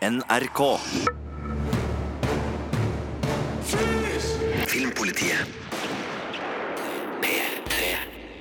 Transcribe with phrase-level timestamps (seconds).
[0.00, 0.78] NRK.
[4.66, 5.46] Filmpolitiet.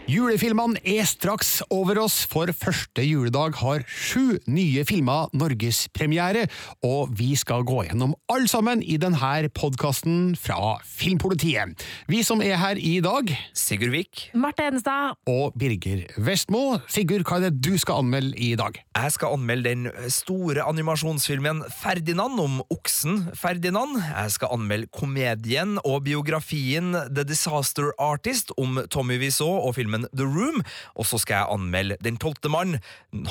[0.10, 0.16] P3.
[0.16, 6.48] Julefilmene er straks over oss, for første juledag har sju nye filmer norgespremiere,
[6.86, 11.76] og vi skal gå gjennom alle sammen i denne podkasten fra Filmpolitiet.
[12.10, 14.30] Vi som er her i dag, Sigurd Vik.
[14.34, 15.16] Marte Hedenstad.
[15.30, 16.80] og Birger Vestmo.
[16.90, 18.82] Sigurd, hva er det du skal anmelde i dag?
[18.96, 24.00] Jeg skal anmelde den store animasjonsfilmen Ferdinand om oksen Ferdinand.
[24.02, 30.28] Jeg skal anmelde komedien og biografien The Disaster Artist om Tommy Wiseau og filmen The
[30.28, 30.64] Room.
[30.96, 32.80] Og så skal jeg anmelde Den tolvte mann,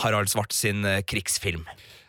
[0.03, 1.67] Harald Svart sin eh, krigsfilm.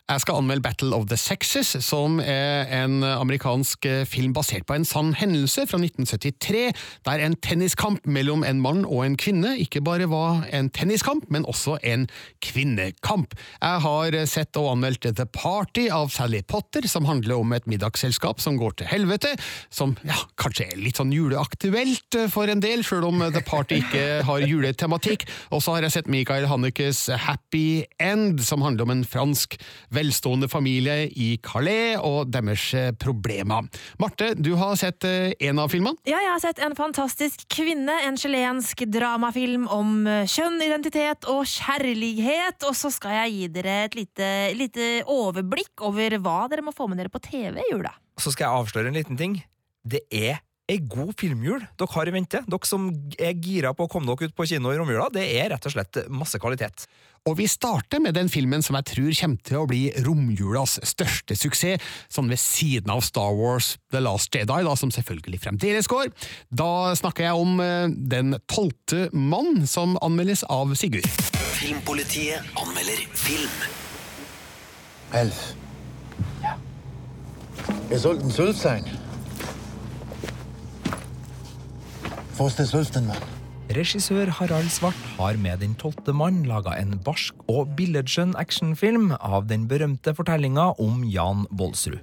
[0.09, 4.73] Jeg skal anmelde Battle of the Sexes, som er en amerikansk eh, film basert på
[4.73, 6.71] en sann hendelse fra 1973,
[7.05, 11.45] der en tenniskamp mellom en mann og en kvinne ikke bare var en tenniskamp, men
[11.45, 12.07] også en
[12.41, 13.35] kvinnekamp.
[13.61, 18.41] Jeg har sett og anmeldt The Party av Sally Potter, som handler om et middagsselskap
[18.41, 19.35] som går til helvete,
[19.69, 23.83] som ja, kanskje er litt sånn juleaktuelt eh, for en del, sjøl om The Party
[23.83, 25.27] ikke har juletematikk.
[25.53, 29.59] Og så har jeg sett Michael Hannekes Happy End, som handler om en fransk
[29.99, 33.67] velstående familie i Calais og deres eh, problemer.
[34.01, 35.99] Marte, du har sett eh, en av filmene.
[36.09, 41.45] Ja, jeg har sett En fantastisk kvinne, en chilensk dramafilm om eh, kjønn, identitet og
[41.49, 42.67] kjærlighet.
[42.67, 46.89] Og så skal jeg gi dere et lite, lite overblikk over hva dere må få
[46.89, 47.93] med dere på TV i jula.
[48.19, 49.39] Så skal jeg avsløre en liten ting.
[49.87, 52.41] Det er ei god filmjul dere har i vente.
[52.45, 55.09] Dere som er gira på å komme dere ut på kino i romjula.
[55.13, 56.85] Det er rett og slett masse kvalitet.
[57.27, 61.35] Og vi starter med den filmen som jeg tror kommer til å bli romjulas største
[61.35, 66.13] suksess, sånn ved siden av Star Wars The Last Jedi, da, som selvfølgelig fremdeles går.
[66.49, 71.09] Da snakker jeg om eh, Den tolvte mann, som anmeldes av Sigurd.
[71.59, 73.59] Filmpolitiet anmelder film.
[75.19, 75.43] Elf.
[76.45, 76.55] Ja.
[77.89, 78.87] Wir sollten Sylt sein.
[82.39, 89.49] Regissør Harald Svart har med Den tolvte mann laga en barsk og billedskjønn actionfilm av
[89.49, 91.99] den berømte fortellinga om Jan Bolsrud.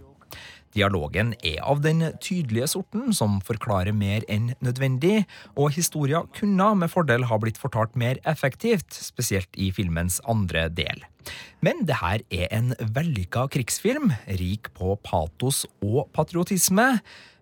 [0.76, 5.22] Dialogen er av den tydelige sorten som forklarer mer enn nødvendig,
[5.56, 11.00] og historia kunne med fordel ha blitt fortalt mer effektivt, spesielt i filmens andre del.
[11.64, 16.90] Men det her er en vellykka krigsfilm, rik på patos og patriotisme.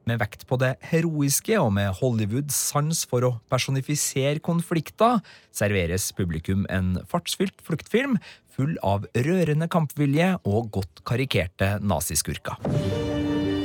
[0.05, 6.67] Med vekt på det heroiske og med Hollywoods sans for å personifisere konflikter, serveres publikum
[6.69, 8.19] en fartsfylt fluktfilm
[8.55, 12.61] full av rørende kampvilje og godt karikerte naziskurker.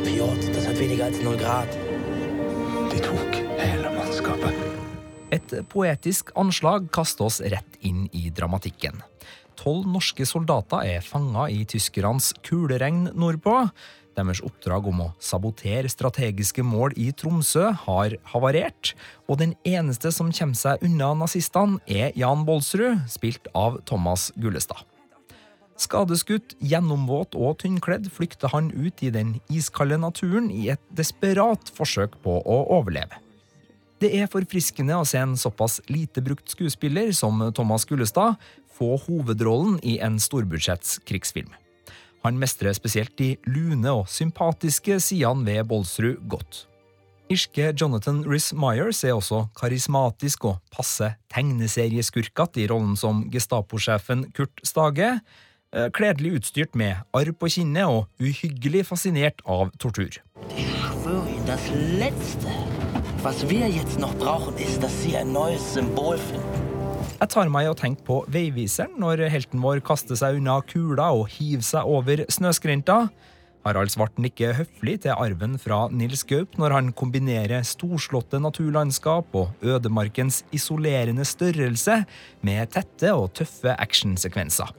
[0.07, 1.75] Fjord, das hat weniger als 0 Grad.
[2.89, 4.63] Die tok hele mannskapet.
[5.35, 9.03] Et poetisk anslag kaster oss rett inn i dramatikken.
[9.59, 13.65] Tolv norske soldater er fanga i tyskernes kuleregn nordpå.
[14.17, 18.93] Deres oppdrag om å sabotere strategiske mål i Tromsø har havarert,
[19.29, 24.81] og den eneste som kommer seg unna nazistene, er Jan Bolsrud, spilt av Thomas Gullestad.
[25.79, 32.17] Skadeskutt, gjennomvåt og tynnkledd flykter han ut i den iskalde naturen i et desperat forsøk
[32.25, 33.21] på å overleve.
[33.99, 38.35] Det er forfriskende å se en såpass lite brukt skuespiller som Thomas Gullestad
[38.75, 41.51] få hovedrollen i en storbudsjetts krigsfilm.
[42.25, 46.65] Han mestrer spesielt de lune og sympatiske sidene ved Bolsrud godt.
[47.29, 55.19] Irske Jonathan Riss-Myers er også karismatisk og passe tegneserieskurkete i rollen som Gestapo-sjefen Kurt Stage,
[55.73, 60.17] eh, kledelig utstyrt med arr på kinnet og uhyggelig fascinert av tortur.
[61.45, 62.51] Das Letzte,
[63.23, 66.68] was wir jetzt noch brauchen, ist, dass Sie ein neues Symbol finden.
[67.19, 71.09] Jeg tar meg i å tenke på veiviseren når helten vår kaster seg unna kula
[71.17, 73.09] og hiver seg over snøskrenta.
[73.67, 79.67] Harald Svart nikker høflig til arven fra Nils Gaup når han kombinerer storslåtte naturlandskap og
[79.67, 81.99] ødemarkens isolerende størrelse
[82.39, 84.71] med tette og tøffe actionsekvenser.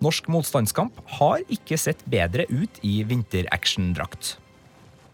[0.00, 4.38] Norsk motstandskamp har ikke sett bedre ut i vinteractiondrakt.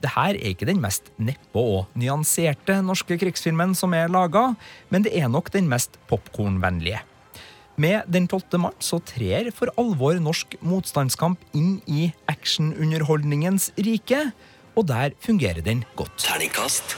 [0.03, 4.49] Det her er ikke den mest neppe og nyanserte norske krigsfilmen som er laga,
[4.91, 7.01] men det er nok den mest popkornvennlige.
[7.77, 14.33] Med Den tolvte mann så trer for alvor norsk motstandskamp inn i actionunderholdningens rike,
[14.77, 16.13] og der fungerer den godt.
[16.19, 16.97] Terningkast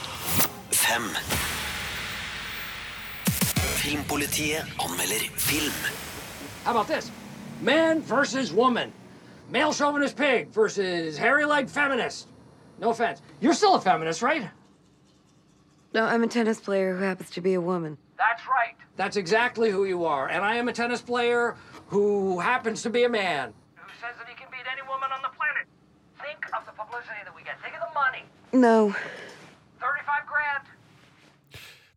[0.73, 1.07] fem.
[3.85, 5.79] Filmpolitiet anmelder film.
[6.65, 7.13] How about this?
[7.63, 8.93] Man versus woman.
[9.51, 12.29] Male chauvinist pig versus hairy leg feminist.
[12.85, 13.23] No offense.
[13.41, 14.51] You're still a feminist, right?
[15.95, 17.97] No, I'm a tennis player who happens to be a woman.
[18.19, 18.75] That's right.
[18.97, 20.29] That's exactly who you are.
[20.29, 23.55] And I am a tennis player who happens to be a man.
[23.77, 25.67] Who says that he can beat any woman on the planet.
[26.21, 27.59] Think of the publicity that we get.
[27.63, 28.25] Think of the money.
[28.53, 28.95] No.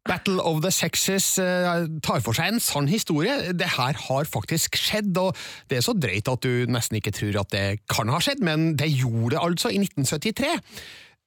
[0.07, 0.17] 35 grand.
[0.27, 3.53] Battle of the Sexes eh, tar for seg en sann historie.
[3.53, 5.35] Det her har faktisk skjedd, og
[5.69, 8.75] det er så drøyt at du nesten ikke tror at det kan ha skjedd, men
[8.79, 10.55] det gjorde det altså i 1973.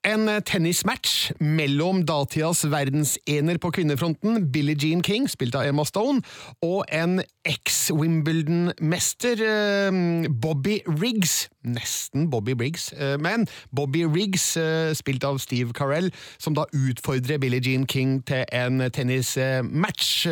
[0.08, 6.22] En tennismatch mellom datidas verdensener på kvinnefronten, Billie Jean King, spilt av Emma Stone,
[6.64, 11.48] og en eks-Wimbledon-mester, eh, Bobby Riggs.
[11.62, 17.38] Nesten Bobby Briggs, eh, men Bobby Riggs, eh, spilt av Steve Carell, som da utfordrer
[17.38, 20.26] Billie Jean King til en tennismatch.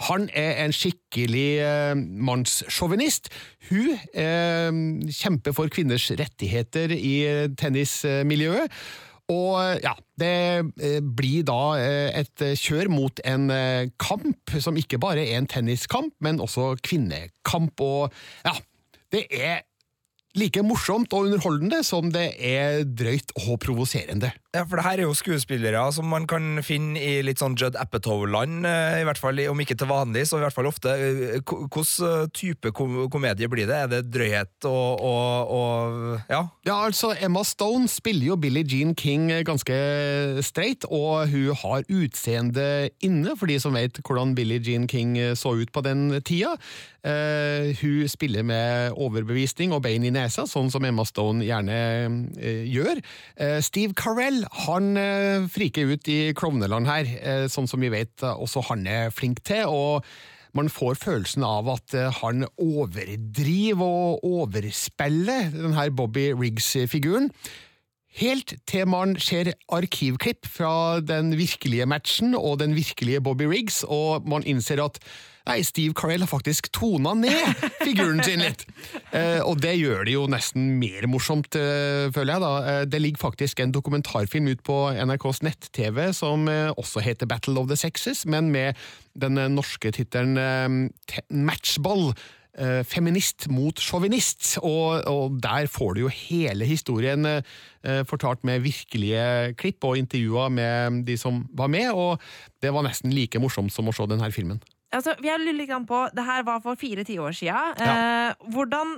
[0.00, 1.62] Han er en skikkelig
[1.96, 3.28] mannssjåvinist.
[3.70, 3.98] Hun
[5.10, 8.70] kjemper for kvinners rettigheter i tennismiljøet.
[9.28, 10.34] Og ja, det
[10.80, 15.36] eh, blir da eh, et eh, kjør mot en eh, kamp som ikke bare er
[15.36, 17.84] en tenniskamp, men også kvinnekamp.
[17.84, 18.14] Og
[18.46, 18.54] ja,
[19.12, 19.60] det er
[20.38, 24.32] like morsomt og underholdende som det er drøyt og provoserende.
[24.58, 27.76] Ja, for det her er jo skuespillere som man kan finne i litt sånn Judd
[27.78, 30.96] Apatow-land, eh, i hvert fall om ikke til vanlig, så i hvert fall ofte.
[31.46, 33.76] Hvilken type kom komedie blir det?
[33.84, 36.42] Er det drøyhet og, og, og ja?
[36.66, 39.78] Ja, altså, Emma Stone spiller jo Billie Jean King ganske
[40.42, 45.54] straight, og hun har utseende inne, for de som vet hvordan Billie Jean King så
[45.54, 46.56] ut på den tida.
[47.06, 51.76] Uh, hun spiller med overbevisning og bein i nesa, sånn som Emma Stone gjerne
[52.34, 52.98] uh, gjør.
[53.38, 58.24] Uh, Steve Carell han eh, friker ut i klovneland her, eh, sånn som vi vet
[58.24, 59.66] eh, også han er flink til.
[59.68, 60.04] og
[60.56, 61.92] man får følelsen av at
[62.22, 67.28] han overdriver og overspiller denne Bobby Riggs-figuren.
[68.18, 74.26] Helt til man ser arkivklipp fra den virkelige matchen og den virkelige Bobby Riggs, og
[74.26, 74.98] man innser at
[75.48, 78.64] nei, Steve Carell har faktisk tona ned figuren sin litt.
[79.16, 82.44] Eh, og det gjør det jo nesten mer morsomt, eh, føler jeg.
[82.44, 82.52] da.
[82.72, 87.58] Eh, det ligger faktisk en dokumentarfilm ut på NRKs nett-TV som eh, også heter Battle
[87.60, 88.76] of the Sexes, men med
[89.18, 92.12] den eh, norske tittelen eh, Matchball
[92.90, 99.52] feminist mot sjåvinist, og, og der får du jo hele historien eh, fortalt med virkelige
[99.60, 102.18] klipp og intervjuer med de som var med, og
[102.58, 104.58] det var nesten like morsomt som å se denne filmen.
[104.94, 107.80] Altså, jeg lurer litt på, Det her var for fire tiår siden.
[107.84, 108.94] Eh, hvordan,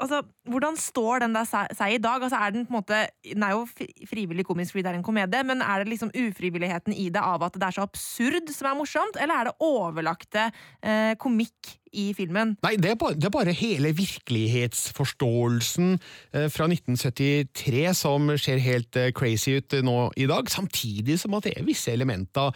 [0.00, 2.22] altså, hvordan står den der seg, i dag?
[2.22, 3.66] Altså, er Den på en måte, den er jo
[4.10, 7.42] frivillig komisk fordi det er en komedie, men er det liksom ufrivilligheten i det av
[7.46, 10.50] at det er så absurd som er morsomt, eller er det overlagte
[10.82, 12.54] eh, komikk i filmen?
[12.64, 18.96] Nei, det er bare, det er bare hele virkelighetsforståelsen eh, fra 1973 som ser helt
[18.96, 22.48] eh, crazy ut eh, nå i dag, samtidig som at det er visse elementer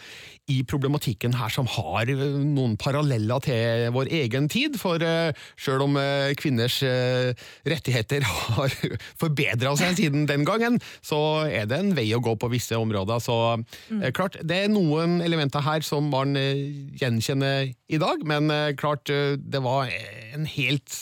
[0.53, 5.81] i problematikken her som har eh, noen paralleller til vår egen tid, for eh, selv
[5.87, 5.93] om
[6.41, 7.35] kvinners eh,
[7.77, 8.75] rettigheter har
[9.23, 13.23] forbedra seg siden den gangen, så er det en vei å gå på visse områder.
[13.23, 14.09] Så mm.
[14.17, 16.67] klart, det er noen elementer her som man eh,
[17.01, 19.93] gjenkjenner i dag, men eh, klart, eh, det var
[20.35, 21.01] en helt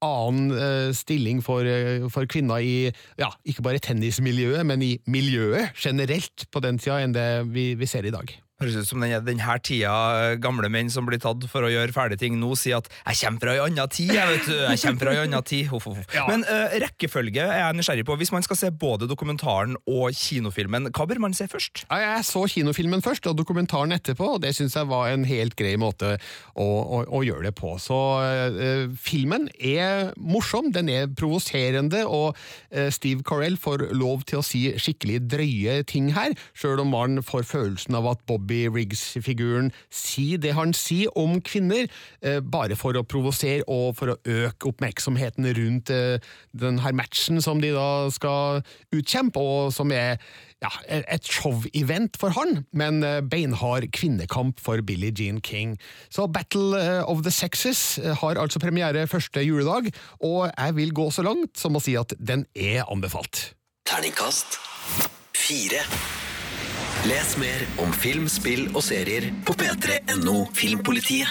[0.00, 2.90] annen eh, stilling for, eh, for kvinner i
[3.20, 7.88] ja, ikke bare tennismiljøet, men i miljøet generelt på den tida enn det vi, vi
[7.88, 8.32] ser i dag.
[8.60, 9.90] Høres ut som den, den her tida
[10.20, 13.16] eh, gamle menn som blir tatt for å gjøre ferdige ting nå, sier at 'jeg
[13.22, 14.56] kommer fra ei anna tid', jeg vet du.
[14.68, 15.68] Jeg kommer fra ei anna tid.
[15.70, 16.02] Huff, huff.
[16.12, 16.26] Ja.
[16.28, 18.16] Men uh, rekkefølge er jeg nysgjerrig på.
[18.20, 21.86] Hvis man skal se både dokumentaren og kinofilmen, hva bør man se først?
[21.88, 25.56] Ja, Jeg så kinofilmen først, og dokumentaren etterpå, og det syns jeg var en helt
[25.56, 26.18] grei måte
[26.54, 27.72] å, å, å gjøre det på.
[27.80, 32.36] Så uh, filmen er morsom, den er provoserende, og
[32.76, 37.24] uh, Steve Carell får lov til å si skikkelig drøye ting her, sjøl om man
[37.24, 41.86] får følelsen av at Bobby Riggs-figuren si det han sier om kvinner,
[42.22, 46.20] eh, bare for å provosere og for å øke oppmerksomheten rundt denne
[46.70, 48.62] den her matchen som de da skal
[48.94, 50.18] utkjempe, og som er
[50.62, 55.78] ja, et show-event for han, men eh, beinhard kvinnekamp for Billie Jean King.
[56.10, 60.94] Så Battle eh, of the Sexes eh, har altså premiere første juledag, og jeg vil
[60.94, 63.54] gå så langt som å si at den er anbefalt.
[63.88, 64.60] Terningkast
[65.34, 65.86] fire.
[67.08, 71.30] Les mer om film, spill og serier på p3.no Filmpolitiet.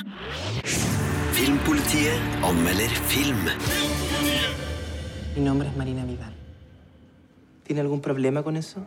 [1.38, 3.44] Filmpolitiet anmelder film.
[5.36, 6.34] Mi nombre es Marina Vidal.
[7.68, 8.82] ¿Tiene algún problema con eso?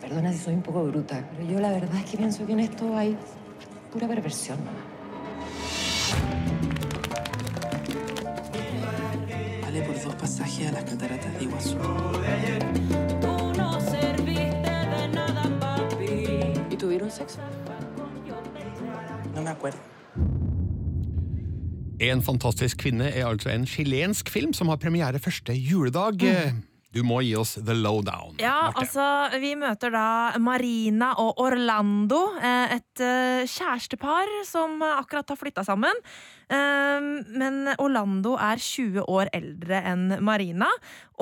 [0.00, 2.60] Perdona si soy un poco bruta, pero yo la verdad es que pienso que en
[2.60, 3.16] esto hay
[3.92, 4.58] pura perversión.
[9.62, 11.76] Vale por dos pasajes a las cataratas de Iguazú.
[17.14, 17.40] Sexo?
[19.34, 19.78] No me acuerdo.
[22.02, 26.22] En fantastisk kvinne er altså en chilensk film som har premiere første juledag.
[26.22, 26.62] Mm.
[26.94, 28.36] Du må gi oss the lowdown.
[28.38, 28.84] Ja, Marte.
[28.84, 30.06] altså, vi møter da
[30.38, 36.02] Marina og Orlando, eh, et eh, kjærestepar som akkurat har flytta sammen.
[36.48, 37.00] Eh,
[37.34, 40.68] Men Orlando er 20 år eldre enn Marina,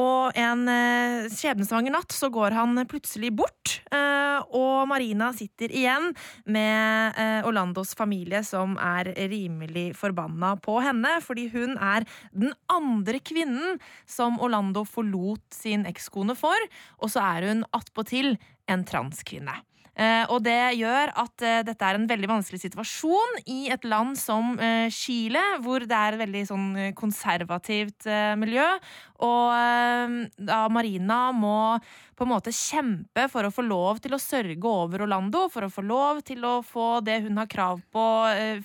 [0.01, 3.81] og en eh, skjebnesvanger natt så går han plutselig bort.
[3.93, 6.11] eh, Og Marina sitter igjen
[6.47, 13.21] med eh, Orlandos familie, som er rimelig forbanna på henne, fordi hun er den andre
[13.21, 16.57] kvinnen som Orlando forlot sin ekskone for,
[16.99, 18.35] og så er hun attpåtil
[18.69, 19.55] en transkvinne.
[19.93, 24.17] Eh, og det gjør at eh, dette er en veldig vanskelig situasjon i et land
[24.17, 28.09] som eh, Chile, hvor det er et veldig sånn konservativt
[28.41, 28.65] miljø.
[29.23, 31.77] Og da Marina må
[32.17, 35.71] på en måte kjempe for å få lov til å sørge over Orlando, for å
[35.73, 38.07] få lov til å få det hun har krav på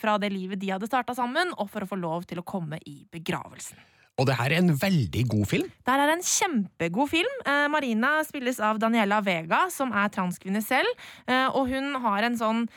[0.02, 2.82] fra det livet de hadde starta sammen, og for å få lov til å komme
[2.90, 3.97] i begravelsen.
[4.18, 5.70] Og det her er en veldig god film.
[5.86, 7.40] Det her er en kjempegod film.
[7.46, 10.90] Eh, Marina spilles av Daniela Vega, som er transkvinne selv.
[11.30, 12.68] Eh, og hun har en sånn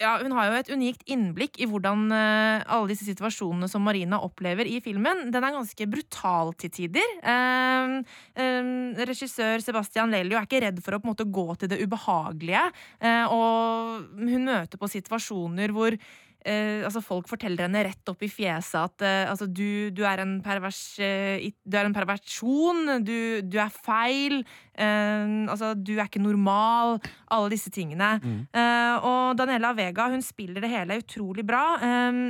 [0.00, 4.16] ja, Hun har jo et unikt innblikk i hvordan uh, alle disse situasjonene som Marina
[4.24, 5.26] opplever i filmen.
[5.28, 7.12] Den er ganske brutal til tider.
[7.20, 8.00] Uh,
[8.40, 8.70] uh,
[9.10, 12.64] regissør Sebastian Lelio er ikke redd for å på en måte gå til det ubehagelige.
[13.00, 15.96] Eh, og hun møter på situasjoner hvor
[16.44, 20.22] eh, altså folk forteller henne rett opp i fjeset at eh, altså du, du, er
[20.24, 24.40] en pervers, eh, du er en perversjon, du, du er feil,
[24.74, 26.98] eh, altså du er ikke normal,
[27.30, 28.16] alle disse tingene.
[28.52, 31.64] Eh, og Daniela Vega hun spiller det hele utrolig bra.
[31.80, 32.22] eh,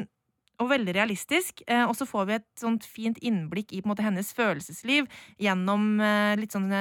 [0.60, 1.62] og veldig realistisk.
[1.66, 5.06] Eh, og så får vi et sånt fint innblikk i måte, hennes følelsesliv
[5.40, 6.80] gjennom eh, litt sånne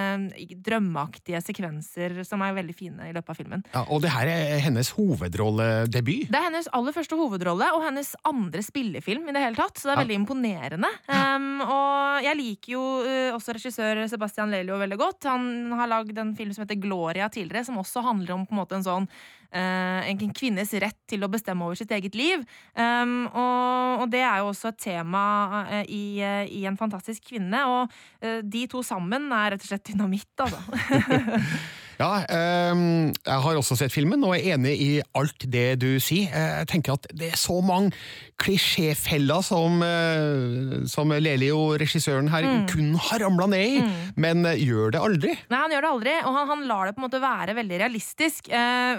[0.66, 3.64] drømmeaktige sekvenser som er veldig fine i løpet av filmen.
[3.74, 6.30] Ja, og det her er hennes hovedrolledebut.
[6.30, 9.28] Det er hennes aller første hovedrolle og hennes andre spillefilm.
[9.30, 10.04] i det hele tatt, Så det er Ja.
[10.04, 10.90] veldig imponerende.
[11.08, 15.24] Um, og jeg liker jo uh, også regissør Sebastian Lelio veldig godt.
[15.24, 18.60] Han har lagd en film som heter Gloria tidligere, som også handler om på en
[18.60, 19.08] måte en sånn
[19.52, 22.44] en kvinnes rett til å bestemme over sitt eget liv.
[22.78, 25.24] Um, og, og det er jo også et tema
[25.66, 27.64] uh, i, uh, i En fantastisk kvinne.
[27.66, 30.62] Og de to sammen er rett og slett dynamitt, altså.
[32.00, 34.90] Ja, ehm, jeg har også sett filmen og er enig i
[35.20, 36.32] alt det du sier.
[36.32, 37.92] Jeg tenker at det er så mange
[38.40, 42.68] klisjéfeller som, eh, som Lelio, regissøren her, Mm.
[42.72, 43.84] kun har ramla ned i,
[44.16, 45.36] men eh, gjør det aldri.
[45.52, 47.80] Nei, han gjør det aldri, og han, han lar det på en måte være veldig
[47.84, 48.48] realistisk.
[48.50, 48.96] Eh,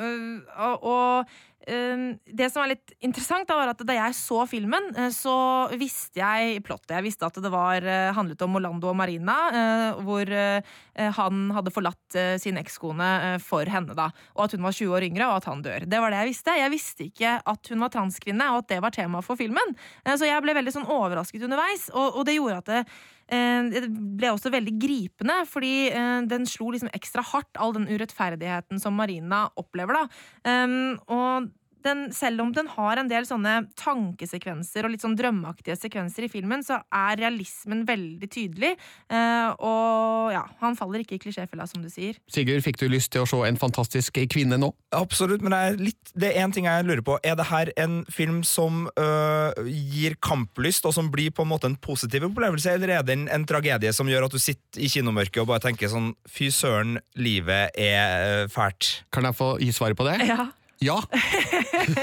[0.60, 1.26] og og
[1.60, 6.22] det som er litt interessant, da, var at da jeg så filmen, eh, så visste
[6.22, 6.94] jeg plottet.
[6.96, 10.26] Jeg visste at det var, eh, handlet om Orlando og Marina, eh, hvor
[11.00, 14.10] han hadde forlatt sin ekskone for henne, da.
[14.36, 15.88] Og at hun var 20 år yngre, og at han dør.
[15.88, 16.58] Det var det jeg visste.
[16.58, 19.76] Jeg visste ikke at hun var transkvinne, og at det var tema for filmen.
[20.04, 22.84] Så jeg ble veldig sånn overrasket underveis, og, og det gjorde at det,
[23.30, 28.82] Det ble også veldig gripende, fordi eh, den slo liksom ekstra hardt, all den urettferdigheten
[28.82, 30.00] som Marina opplever.
[30.00, 30.64] da.
[30.64, 31.50] Um, og
[31.86, 36.30] den, selv om den har en del sånne tankesekvenser og litt sånn drømmeaktige sekvenser i
[36.32, 38.74] filmen, så er realismen veldig tydelig.
[39.10, 42.18] Eh, og ja, han faller ikke i klisjéfella, som du sier.
[42.30, 44.68] Sigurd, fikk du lyst til å se En fantastisk kvinne nå?
[44.94, 47.16] Absolutt, men det er, litt, det er en ting jeg lurer på.
[47.24, 51.70] Er det her en film som øh, gir kamplyst, og som blir på en måte
[51.70, 54.90] en positiv opplevelse, eller er det en, en tragedie som gjør at du sitter i
[54.92, 59.04] kinomørket og bare tenker sånn Fy søren, livet er øh, fælt.
[59.14, 60.18] Kan jeg få gi svaret på det?
[60.28, 60.96] Ja, Ja,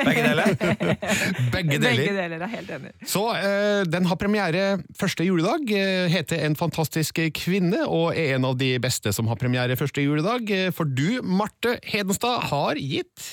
[0.06, 0.52] Begge deler?
[0.54, 2.12] begge Begge deler.
[2.14, 2.92] deler er helt enig.
[3.10, 4.66] Så eh, den har premiere
[5.00, 9.40] første juledag, eh, heter En fantastisk kvinne, og er en av de beste som har
[9.42, 10.46] premiere første juledag.
[10.54, 13.26] Eh, For du, Marte Hedenstad, har gitt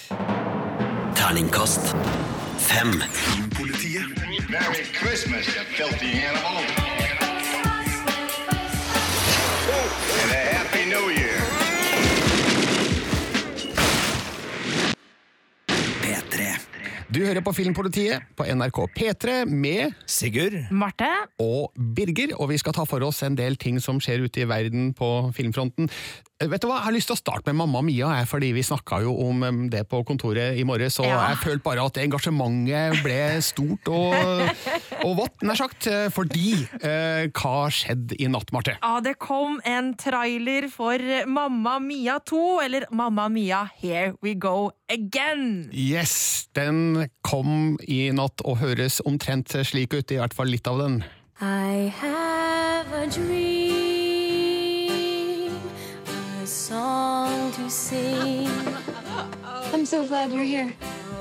[1.20, 1.92] Terningkast
[2.64, 2.96] fem.
[4.48, 6.83] Merry Christmas, you filthy animal.
[17.12, 20.54] Du hører på Filmpolitiet på NRK P3 med Sigurd?
[20.73, 21.08] Marte?
[21.42, 24.49] og Birger, og vi skal ta for oss en del ting som skjer ute i
[24.49, 25.90] verden på filmfronten.
[26.44, 28.62] Eh, Vet du hva, Jeg har lyst til å starte med Mamma Mia, fordi vi
[28.66, 31.28] snakka jo om det på kontoret i morges, og Ja.
[31.30, 34.50] jeg følte bare at engasjementet ble stort og,
[35.04, 35.86] og vått, nær sagt.
[35.86, 38.76] eh, Fordi eh, hva skjedde i natt, Marte?
[38.82, 44.70] Ja, det kom en trailer for Mamma Mia 2, eller Mamma Mia Here We Go
[44.90, 45.70] Again.
[45.72, 50.78] Yes, den kom i natt og høres omtrent slik ut, i hvert fall litt av
[50.78, 51.04] den.
[51.40, 53.83] I have a dream,
[56.44, 58.46] a song to sing.
[59.72, 60.74] I'm so glad you're here.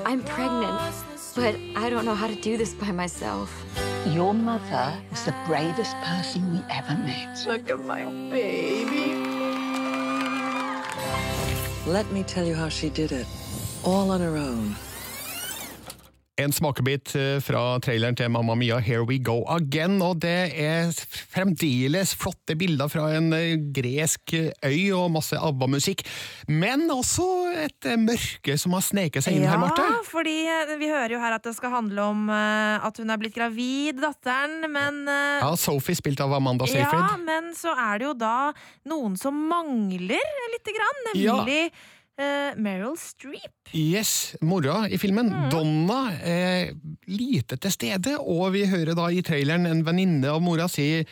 [0.03, 0.93] I'm pregnant,
[1.33, 3.49] but I don't know how to do this by myself.
[4.05, 7.41] Your mother was the bravest person we ever met.
[7.47, 9.13] Look at my baby.
[11.89, 13.27] Let me tell you how she did it.
[13.85, 14.75] All on her own.
[16.41, 20.89] En smakebit eh, fra traileren til Mamma Mia, Here We Go Again, og det er
[21.29, 24.33] fremdeles flotte bilder fra en eh, gresk
[24.65, 26.01] øy og masse ABBA-musikk,
[26.49, 27.27] men også
[27.67, 29.85] et eh, mørke som har sneket seg inn her, Marte.
[29.85, 30.35] Ja, fordi
[30.81, 34.65] vi hører jo her at det skal handle om at hun er blitt gravid, datteren,
[34.73, 36.97] men Ja, Sophie spilt av Amanda Seyfried.
[36.97, 38.37] Ja, men så er det jo da
[38.89, 41.67] noen som mangler lite grann, nemlig
[42.17, 43.71] eh, Meryl Streep.
[43.73, 45.49] Yes, mora i filmen, Mm.
[45.51, 46.73] Donna, er
[47.07, 51.05] lite til stede, og vi hører da i traileren en venninne av mora si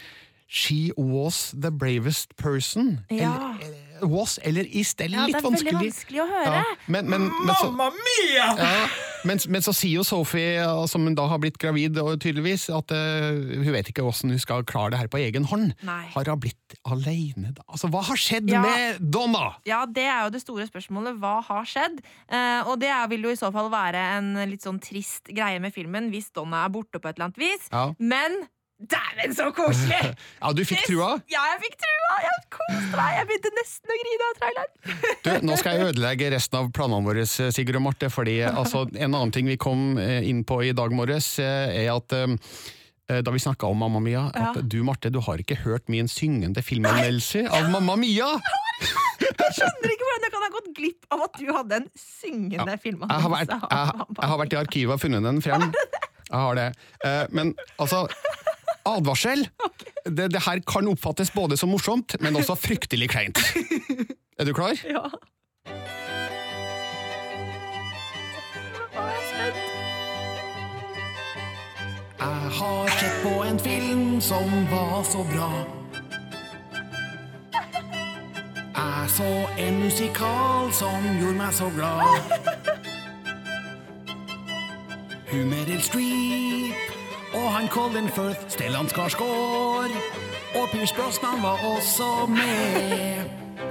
[0.52, 3.00] She was the bravest person.
[3.10, 3.56] Ja.
[3.62, 4.94] Eller, was eller is.
[4.94, 5.80] Det er Ja, det er veldig vanskelig.
[5.80, 6.56] vanskelig å høre.
[6.58, 8.50] Ja, men, men, men, så, Mamma mia!
[8.58, 8.88] ja,
[9.28, 12.94] men, men så sier jo Sophie, ja, som da har blitt gravid, og tydeligvis, at
[12.96, 15.74] uh, hun vet ikke hvordan hun skal klare det her på egen hånd.
[15.88, 16.04] Nei.
[16.14, 17.66] Har hun blitt alene da?
[17.68, 18.62] Altså, hva har skjedd Ja.
[18.66, 19.56] med Donna?
[19.70, 21.20] Ja, det er jo det store spørsmålet.
[21.22, 22.02] Hva har skjedd?
[22.32, 25.76] Uh, og det vil jo i så fall være en litt sånn trist greie med
[25.76, 27.70] filmen hvis Donna er borte på et eller annet vis.
[27.72, 27.92] Ja.
[28.00, 28.42] Men
[28.90, 30.00] dæven, så koselig!
[30.42, 31.12] Ja, du fikk trua?
[31.32, 32.16] Ja, jeg fikk trua!
[32.26, 33.12] Jeg koste meg!
[33.20, 34.76] Jeg begynte nesten å grine av traileren.
[35.22, 38.10] Du, nå skal jeg ødelegge resten av planene våre, Sigurd og Marte.
[38.14, 41.92] fordi altså, En annen ting vi kom eh, inn på i dag morges, eh, er
[41.94, 44.62] at eh, da vi snakka om Mamma Mia, at Ja.
[44.64, 48.34] du Marte, du har ikke hørt min syngende filmanmeldelse av Mamma Mia!
[49.22, 52.56] Jeg skjønner ikke hvordan jeg kan ha gått glipp av at du hadde en syngende
[52.58, 52.64] ja.
[52.66, 53.58] har, vært, filmanmeldelse.
[53.70, 55.66] jeg, jeg har vært i arkivet og funnet den frem.
[56.32, 56.66] Jeg har det.
[57.06, 58.06] Eh, Men altså
[58.86, 59.48] Advarsel!
[60.02, 63.38] Det, det her kan oppfattes både som morsomt, men også fryktelig kleint.
[64.40, 64.74] Er du klar?
[64.90, 65.04] Ja.
[72.20, 75.52] Jeg har sett på en film som var så bra.
[78.76, 79.30] Jeg så
[79.68, 82.34] en musikal som gjorde meg så glad.
[85.32, 86.91] Hun Meryl Streep
[87.34, 89.92] og han Colin Firth, Stellan Skarsgård.
[90.56, 93.24] Og Pierce Brosnan var også med.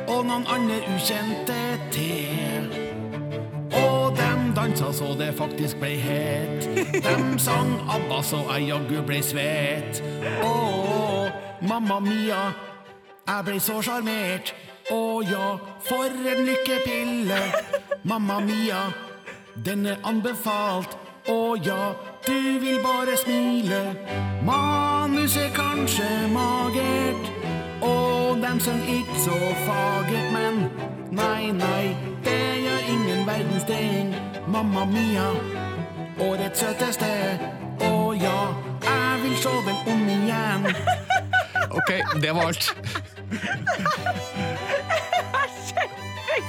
[0.08, 1.58] Og noen andre ukjente
[1.92, 2.70] til.
[3.72, 6.64] Og dem dansa så det faktisk ble het.
[7.04, 10.00] Dem sang ABBA så jeg jaggu ble svett.
[10.42, 11.28] Å,
[11.62, 12.40] mamma mia,
[13.28, 14.54] jeg ble så sjarmert.
[14.90, 15.52] Å ja,
[15.86, 17.42] for en lykkepille.
[18.02, 18.88] Mamma mia,
[19.54, 20.96] den er anbefalt.
[21.28, 21.92] Å ja,
[22.26, 23.96] du vil bare smile.
[24.44, 27.32] Manus er kanskje magert.
[27.82, 30.54] Og dem som ikke så fagert, men
[31.10, 34.14] nei, nei, det gjør ingen verdens ting.
[34.46, 35.28] Mamma mia,
[36.20, 37.12] årets søteste.
[37.80, 38.40] Å ja,
[38.84, 40.68] jeg vil se den om igjen.
[41.70, 41.90] Ok,
[42.22, 42.74] det var alt.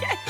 [0.02, 0.21] Det er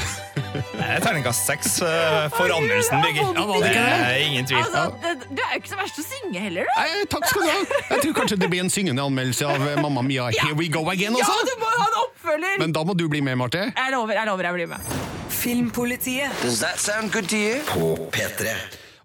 [1.04, 3.32] terningkast seks eh, for anmeldelsen, Birger.
[3.38, 4.60] Ja, det er ingen tvil.
[4.62, 6.82] Altså, du er jo ikke så verst å synge heller, du.
[6.82, 7.80] Nei, takk skal du ha.
[7.92, 10.84] Jeg tror kanskje det blir en syngende anmeldelse av eh, Mamma Mia Here We Go
[10.92, 11.38] Again også.
[11.38, 12.60] Ja, du må ha en oppfølger!
[12.64, 13.68] Men da må du bli med, Marte.
[13.70, 14.94] Jeg lover, jeg lover jeg blir med.
[15.42, 16.44] Filmpolitiet.
[16.44, 17.60] Does that sound good to you?
[17.72, 18.56] På P3.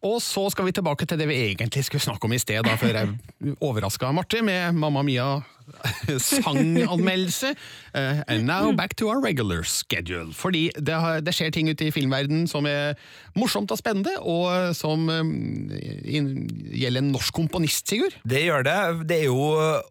[0.06, 2.76] Og så skal vi tilbake til det vi egentlig skulle snakke om i sted, da,
[2.78, 5.30] før jeg overraska Marte med Mamma Mia
[6.18, 7.54] sanganmeldelse.
[7.94, 10.32] Uh, and now back to our regular schedule.
[10.32, 12.94] Fordi det, har, det skjer ting ute i filmverdenen som er
[13.36, 16.30] morsomt og spennende, og som eh, in,
[16.72, 18.16] gjelder en norsk komponist, Sigurd.
[18.26, 18.76] Det gjør det.
[19.10, 19.50] Det er jo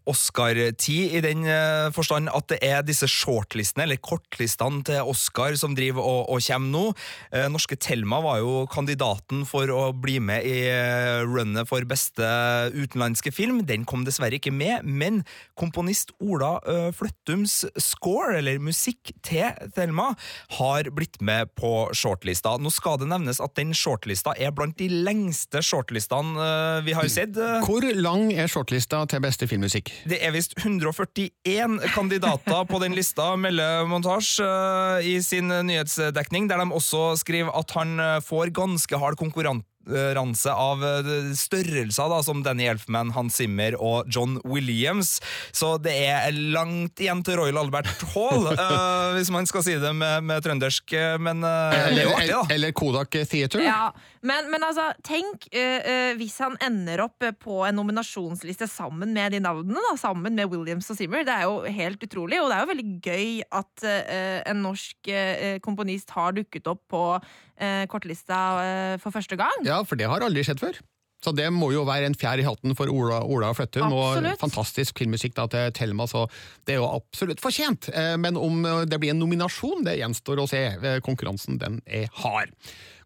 [0.10, 5.76] Oscar-tid i den eh, forstand at det er disse shortlistene, eller kortlistene til Oscar, som
[5.78, 6.84] driver og, og kommer nå.
[7.32, 12.26] Eh, Norske Thelma var jo kandidaten for å bli med i eh, runnet for beste
[12.76, 13.64] utenlandske film.
[13.68, 15.24] Den kom dessverre ikke med, men
[15.66, 20.12] komponist Ola uh, Fløttums score, eller musikk til Thelma,
[20.60, 22.56] har blitt med på shortlista.
[22.62, 27.10] Nå skal det nevnes at den shortlista er blant de lengste shortlistene uh, vi har
[27.12, 27.38] sett.
[27.66, 29.92] Hvor lang er shortlista til beste filmmusikk?
[30.10, 36.62] det er visst 141 kandidater på den lista, melder Montage uh, i sin nyhetsdekning, der
[36.62, 42.66] de også skriver at han får ganske hard konkurranse av eh, størrelser da, som Danny
[42.70, 45.20] Elfman, Hans Zimmer og John Williams.
[45.52, 49.94] Så det er langt igjen til Royal Albert Hall, uh, hvis man skal si det
[49.96, 50.94] med, med trøndersk.
[50.94, 52.44] eh, Men uh, det er jo artig, da.
[52.56, 53.64] Eller Kodak Theater?
[53.64, 53.92] Ja,
[54.26, 59.42] men, men altså, tenk uh, hvis han ender opp på en nominasjonsliste sammen med de
[59.44, 61.26] navnene, da, sammen med Williams og Zimmer.
[61.28, 65.10] Det er jo helt utrolig, og det er jo veldig gøy at en norsk
[65.64, 67.04] komponist har dukket opp på
[67.92, 69.64] kortlista øh, for første gang.
[69.68, 70.82] Ja, for det har aldri skjedd før.
[71.24, 75.00] Så det må jo være en fjær i hatten for Ola, Ola Fløttum, og fantastisk
[75.02, 76.26] filmmusikk da til Thelma, så
[76.68, 77.90] det er jo absolutt fortjent.
[77.90, 80.62] Eh, Men om eh, det blir en nominasjon, det gjenstår å se.
[80.76, 82.54] Eh, Konkurransen den er hard.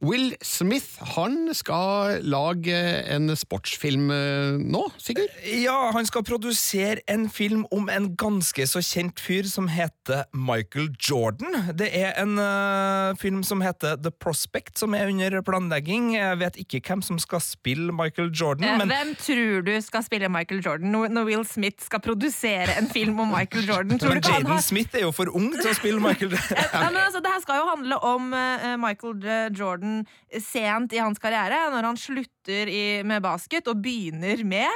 [0.01, 2.75] Will Smith han skal lage
[3.11, 5.33] en sportsfilm eh, nå, Sigurd?
[5.59, 10.87] Ja, han skal produsere en film om en ganske så kjent fyr som heter Michael
[11.03, 11.51] Jordan.
[11.75, 16.13] Det er en uh, film som heter The Prospect, som er under planlegging.
[16.15, 20.31] Jeg vet ikke hvem som skal spille Michael Jordan, men Hvem tror du skal spille
[20.31, 23.99] Michael Jordan når Will Smith skal produsere en film om Michael Jordan?
[23.99, 26.63] Tror men Jaden har Smith er jo for ung til å spille Michael Jordan.
[26.71, 29.51] ja, men altså, det her skal jo handle om uh, Michael J-
[29.89, 30.05] Jordan
[30.41, 34.69] sent i hans karriere, når han slutter i, med basket og begynner med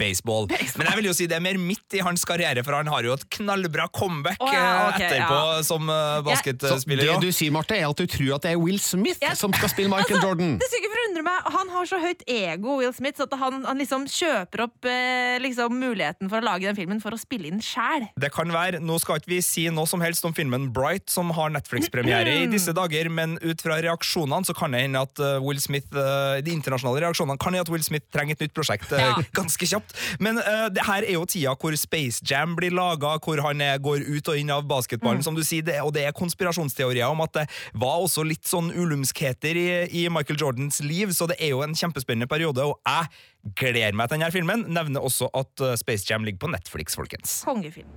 [0.00, 0.46] Baseball.
[0.48, 3.04] Men jeg vil jo si det er mer midt i hans karriere, for han har
[3.04, 5.58] jo et knallbra comeback oh, ja, okay, etterpå ja.
[5.66, 6.24] som basketspiller.
[6.24, 7.10] Så basketspiller.
[7.10, 9.34] det du sier, Marte, er at du tror at det er Will Smith Ja.
[9.36, 10.56] som skal spille Michael Jordan?
[10.60, 11.50] Det skulle ikke forundre meg.
[11.56, 15.36] Han har så høyt ego, Will Smith, så at han, han liksom kjøper opp eh,
[15.44, 18.08] liksom, muligheten for å lage den filmen for å spille inn sjæl.
[18.20, 21.32] Det kan være, Nå skal ikke vi si noe som helst om filmen Bright, som
[21.36, 25.36] har Netflix-premiere i disse dager, men ut fra reaksjonene så kan det hende at eh,
[25.44, 28.92] Will Smith eh, de internasjonale reaksjonene kan hende at Will Smith trenger et nytt prosjekt
[28.92, 29.16] eh, Ja.
[29.36, 29.92] ganske kjapt.
[30.20, 33.78] Men uh, det her er jo tida hvor Space Jam blir laga, hvor han er,
[33.82, 37.20] går ut og inn av basketballen, som du sier, det, og det er konspirasjonsteorier om
[37.24, 39.68] at det var også litt sånn ulumskheter i,
[40.02, 44.08] i Michael Jordans liv, så det er jo en kjempespennende periode, og jeg gleder meg
[44.10, 44.64] til denne filmen.
[44.72, 47.40] Nevner også at eh, Space Jam ligger på Netflix, folkens.
[47.44, 47.88] Kongefilm.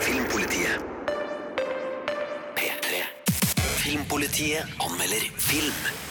[0.00, 0.80] Filmpolitiet.
[2.56, 3.04] P3.
[3.82, 6.05] Filmpolitiet anmelder film.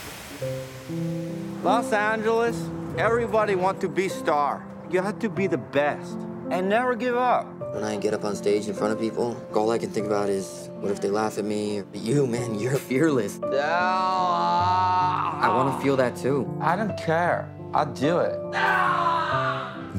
[1.63, 2.55] Los Angeles,
[2.97, 4.65] everybody want to be star.
[4.91, 6.17] You have to be the best
[6.51, 7.45] and never give up.
[7.73, 10.29] When I get up on stage in front of people, all I can think about
[10.29, 11.81] is what if they laugh at me?
[11.81, 13.39] But you, man, you're fearless.
[13.43, 16.47] I want to feel that too.
[16.61, 17.49] I don't care.
[17.73, 18.39] I'll do it.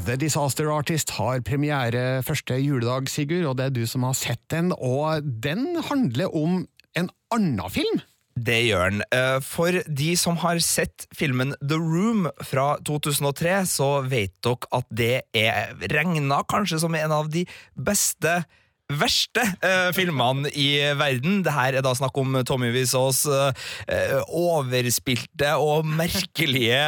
[0.07, 4.41] The Disaster Artist har premiere første juledag, Sigurd, og det er du som har sett
[4.51, 8.01] den, og den handler om en annen film.
[8.37, 9.03] Det gjør den.
[9.17, 14.87] Eh, For de som har sett filmen The Room fra 2003, så vet dere at
[14.93, 18.43] det er regna kanskje som en av de beste
[18.87, 21.41] verste eh, filmene i verden.
[21.43, 26.85] Det her er da snakk om Tommy Wisaas eh, overspilte og merkelige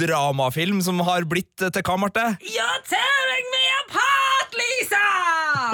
[0.00, 2.24] dramafilm som har blitt til hva, Marte?
[2.42, 4.19] You're tearing me apart,
[4.60, 5.04] Lisa!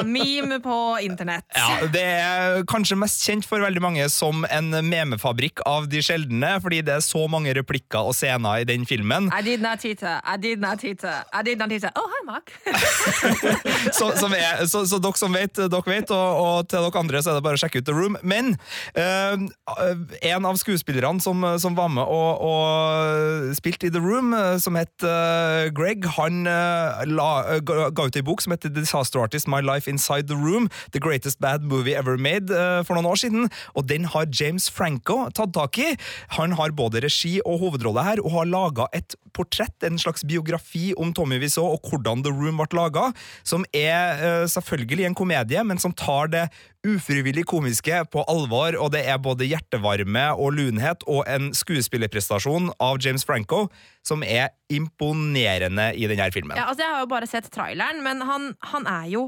[0.04, 1.44] Meme på internett.
[1.54, 6.56] Ja, Det er kanskje mest kjent for veldig mange som en memefabrikk av de sjeldne,
[6.62, 9.30] fordi det er så mange replikker og scener i den filmen.
[9.32, 10.20] I did not eat her.
[10.24, 11.24] I did not eat her.
[11.32, 11.94] I did not eat her.
[11.96, 12.52] Oh, hi, Mark.
[13.98, 17.22] så, som er, så, så dere som vet, dere vet, og, og til dere andre
[17.22, 18.18] så er det bare å sjekke ut The Room.
[18.22, 18.54] Men
[18.98, 19.46] øh,
[20.32, 24.76] en av skuespillerne som, som var med og, og spilte i The Room, eh, som
[24.78, 27.30] het øh, Greg, han øh, la,
[27.64, 31.40] ga, ut ei bok som heter Disaster Artist My Life Inside The Room, The Greatest
[31.40, 33.50] Bad Movie Ever Made, eh, for noen år siden.
[33.74, 35.94] Og den har James Franco tatt tak i.
[36.38, 40.94] Han har både regi og hovedrolle her, og har laga et portrett, en slags biografi
[40.96, 43.10] om Tommy Wiseau og hvordan The Room ble laga,
[43.44, 46.46] som er eh, selvfølgelig en komedie, men som tar det
[46.86, 53.00] ufrivillig komiske på alvor, og det er både hjertevarme og lunhet og en skuespillerprestasjon av
[53.02, 53.66] James Franco
[54.06, 56.56] som er imponerende i denne filmen.
[56.58, 59.26] Ja, altså jeg har jo bare sett traileren, men han, han er jo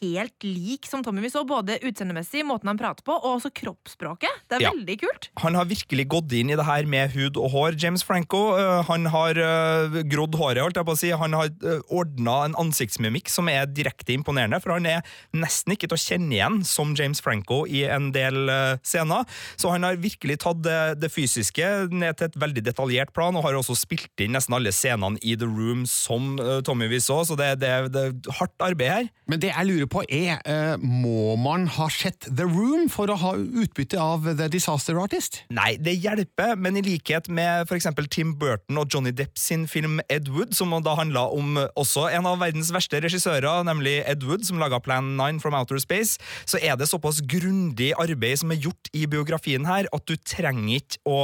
[0.00, 4.42] helt lik som Tommy vi så, både utseendemessig, måten han prater på, og også kroppsspråket.
[4.48, 4.70] Det er Ja.
[4.74, 5.28] veldig kult.
[5.42, 8.56] Han har virkelig gått inn i det her med hud og hår, James Franco.
[8.56, 11.10] Uh, han har uh, grodd håret, holdt jeg på å si.
[11.10, 15.02] Han har uh, ordna en ansiktsmimikk som er direkte imponerende, for han er
[15.34, 19.24] nesten ikke til å kjenne igjen som James Franco i en del uh, scener.
[19.56, 23.44] Så han har virkelig tatt det, det fysiske ned til et veldig detaljert plan, og
[23.46, 27.22] har også spilt inn nesten alle scenene i The Room som uh, Tommy vi så
[27.36, 29.08] det, det, det er hardt arbeid her.
[29.26, 33.16] Men det jeg lurer på er, eh, må man ha sett The Room for å
[33.20, 35.42] ha utbytte av The Disaster Artist?
[35.50, 40.00] Nei, det hjelper, men i likhet med eksempel Tim Burton og Johnny Depp sin film
[40.08, 44.46] Ed Wood, som da handla om også en av verdens verste regissører, nemlig Ed Wood,
[44.48, 46.18] som laga Plan 9 from Outer Space,
[46.48, 50.80] så er det såpass grundig arbeid som er gjort i biografien her, at du trenger
[50.80, 51.18] ikke å,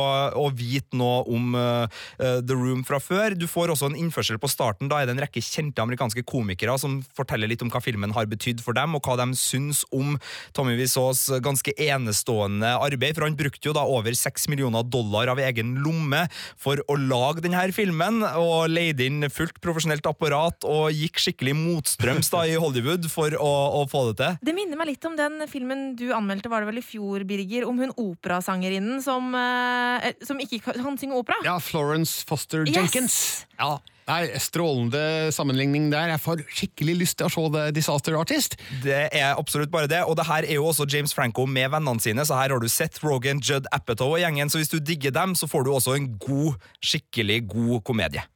[0.44, 1.88] å vite noe om uh,
[2.20, 3.36] The Room fra før.
[3.38, 4.90] Du får også en innførsel på starten.
[4.92, 8.28] Da er det en rekke kjente amerikanske komikere som forteller litt om hva filmen har
[8.30, 10.16] betydd betydde for dem, og hva de syns om
[10.54, 13.16] Tommy Wiseaus ganske enestående arbeid.
[13.16, 16.26] For han brukte jo da over seks millioner dollar av egen lomme
[16.60, 22.30] for å lage denne filmen, og leide inn fullt profesjonelt apparat og gikk skikkelig motstrøms
[22.32, 24.40] da i Hollywood for å, å få det til.
[24.50, 27.66] Det minner meg litt om den filmen du anmeldte var det vel i fjor, Birger,
[27.68, 31.38] om hun operasangerinnen som, eh, som ikke kan synge opera.
[31.46, 32.76] Ja, Florence Foster Yes!
[32.76, 33.16] Jenkins.
[33.60, 33.76] Ja,
[34.12, 36.10] Nei, Strålende sammenligning der.
[36.12, 38.58] Jeg får skikkelig lyst til å se The Disaster Artist.
[38.84, 42.02] Det er absolutt bare det, og det her er jo også James Franco med vennene
[42.02, 45.14] sine, så her har du Seth Rogan, Judd Apatow og gjengen, så hvis du digger
[45.16, 48.26] dem, så får du også en god, skikkelig god komedie.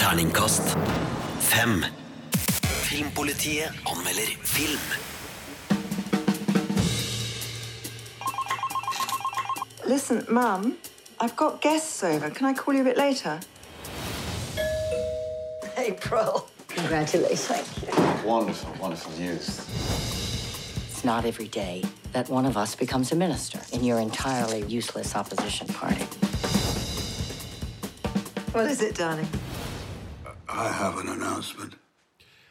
[0.00, 0.74] Terningkast
[1.46, 1.84] fem.
[2.88, 4.82] Filmpolitiet anmelder film.
[9.86, 10.76] Listen, Mum,
[11.20, 12.30] I've got guests over.
[12.30, 13.38] Can I call you a bit later?
[15.80, 16.46] April.
[16.68, 17.66] Congratulations.
[18.24, 19.58] Wonderful, wonderful news.
[20.90, 25.16] It's not every day that one of us becomes a minister in your entirely useless
[25.16, 26.04] opposition party.
[28.52, 29.28] What is it, darling?
[30.48, 31.74] I have an announcement.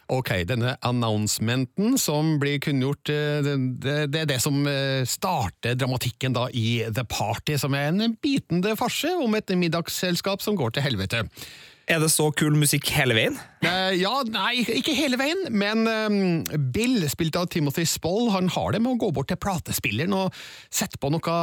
[0.10, 3.46] Ok, denne announcementen som blir kunngjort, eh,
[4.10, 8.74] det er det som eh, starter dramatikken da i The Party, som er en bitende
[8.76, 11.28] farse om et middagsselskap som går til helvete.
[11.90, 13.38] Er det så kul musikk hele veien?
[13.60, 18.72] Eh, ja, nei, ikke hele veien, men um, Bill, spilt av Timothy Spoll, han har
[18.72, 20.38] det med å gå bort til platespilleren og
[20.72, 21.34] sette på noe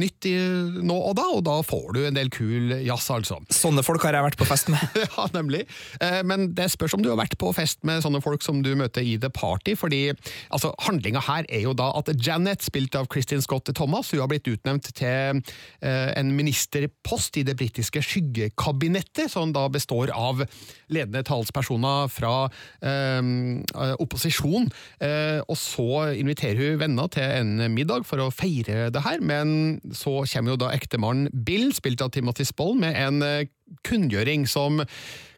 [0.00, 0.32] nytt i,
[0.80, 3.42] nå og da, og da får du en del kul jazz, altså.
[3.52, 4.96] Sånne folk har jeg vært på fest med.
[5.04, 5.66] ja, nemlig.
[6.00, 8.72] Uh, men det spørs om du har vært på fest med sånne folk som du
[8.78, 10.00] møter i The Party, fordi
[10.48, 14.32] altså, handlinga her er jo da at Janet, spilt av Kristin Scott Thomas, hun har
[14.32, 20.40] blitt utnevnt til uh, en ministerpost i det britiske skyggekabinettet, som da består av
[20.88, 22.34] ledende talspersoner fra
[22.80, 24.70] eh, opposisjon.
[25.00, 29.80] Eh, og så inviterer hun venner til en middag for å feire det her, men
[29.92, 33.48] så kommer jo da ektemannen Bill, spilt av Timothy Spoll, med en eh,
[33.86, 34.82] kunngjøring som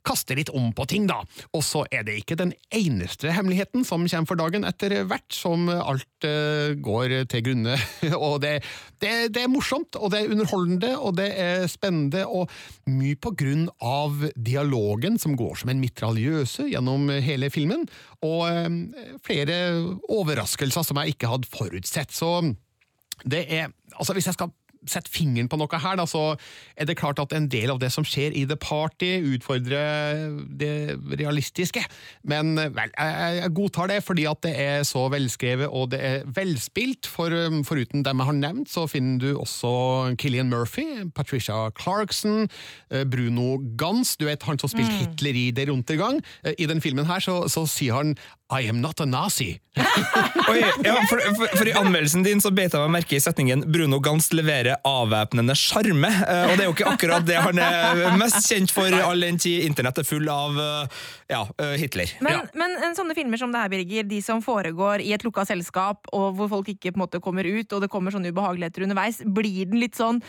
[0.08, 1.20] kaster litt om på ting, da.
[1.56, 5.68] Og så er det ikke den eneste hemmeligheten som kommer for dagen etter hvert, som
[5.68, 7.76] alt eh, går til grunne.
[8.28, 8.54] og det,
[9.02, 12.50] det, det er morsomt, og det er underholdende, og det er spennende, og
[12.88, 17.86] mye på grunn av dialogen som går som en mitraljøse gjennom hele filmen,
[18.24, 19.58] og eh, flere
[20.08, 22.14] overraskelser som jeg ikke hadde forutsett.
[22.14, 22.38] Så
[23.26, 24.50] det er Altså, hvis jeg skal
[24.86, 26.36] sette fingeren på noe her, da, så
[26.76, 30.98] er det klart at en del av det som skjer i The Party, utfordrer det
[31.18, 31.82] realistiske.
[32.28, 37.08] Men vel, jeg, godtar det, fordi at det er så velskrevet og det er velspilt.
[37.08, 42.48] For, um, foruten dem jeg har nevnt, så finner du også Killian Murphy, Patricia Clarkson,
[42.90, 44.98] eh, Bruno Gans, du vet han som spilte Mm.
[44.98, 46.22] Hitler i Der Untergang.
[46.44, 48.16] Eh, I den filmen her så, så sier han
[48.50, 49.60] I am not a nazi.
[50.50, 53.66] Oi, ja, for, for, for I anmeldelsen din så beit jeg meg merke i setningen
[53.68, 56.08] 'Bruno Gans leverer avvæpnende sjarme'.
[56.08, 59.36] Eh, og det er jo ikke akkurat det han er mest kjent for, all den
[59.36, 60.98] tid internett er full av eh,
[61.34, 62.16] ja, eh, Hitler.
[62.24, 65.44] Men, men en sånne filmer som det her, Birger, de som foregår i et lukka
[65.48, 68.88] selskap, og hvor folk ikke på en måte kommer ut, og det kommer sånne ubehageligheter
[68.88, 70.24] underveis, blir den litt sånn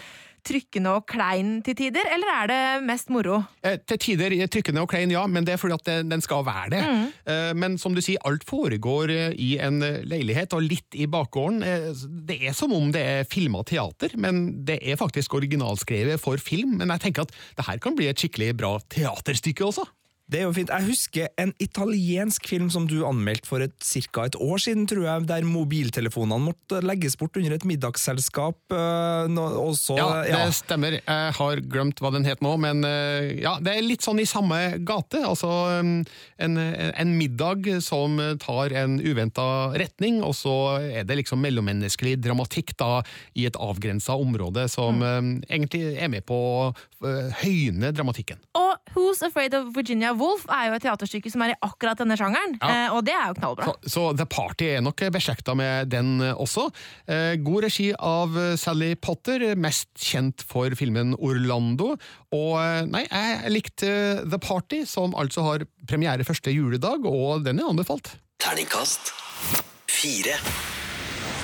[0.49, 3.39] trykkende og klein til tider, eller er det mest moro?
[3.63, 6.69] Eh, Til tider trykkende og klein, ja, men det er fordi at den skal være
[6.73, 6.81] det.
[6.85, 7.05] Mm.
[7.29, 11.05] Eh, Men som du sier, alt foregår eh, i en eh, leilighet, og litt i
[11.07, 11.61] bakgården.
[11.63, 11.91] Eh,
[12.29, 16.77] Det er som om det er filma teater, men det er faktisk originalskrevet for film.
[16.81, 19.85] Men jeg tenker at det her kan bli et skikkelig bra teaterstykke også.
[20.29, 20.69] Det er jo fint.
[20.69, 25.07] Jeg husker en italiensk film som du anmeldte for et, cirka et år siden, tror
[25.07, 28.59] jeg, der mobiltelefonene måtte legges bort under et middagsselskap.
[28.69, 30.99] eh, nå- og så, Ja, det stemmer.
[31.01, 34.27] Jeg har glemt hva den het nå, men eh, ja, det er litt sånn i
[34.29, 35.23] samme gate.
[35.25, 36.05] Altså um,
[36.37, 42.75] en, en middag som tar en uventa retning, og så er det liksom mellommenneskelig dramatikk
[42.77, 43.01] da
[43.33, 48.37] i et avgrensa område som um, egentlig er med på å uh, høyne dramatikken.
[48.53, 52.17] Og Who's Afraid of Virginia Woolf er jo et teaterstykke som er i akkurat denne
[52.19, 52.69] sjangeren, Ja.
[52.87, 53.65] eh, og det er jo knallbra.
[53.83, 56.69] Så, så The Party er nok beslekta med den eh, også.
[57.07, 61.95] Eh, god regi av Sally Potter, mest kjent for filmen Orlando.
[62.35, 63.91] Og nei, jeg likte
[64.29, 68.15] The Party, som altså har premiere første juledag, og den er anbefalt.
[68.39, 69.13] Terningkast
[69.89, 70.37] fire.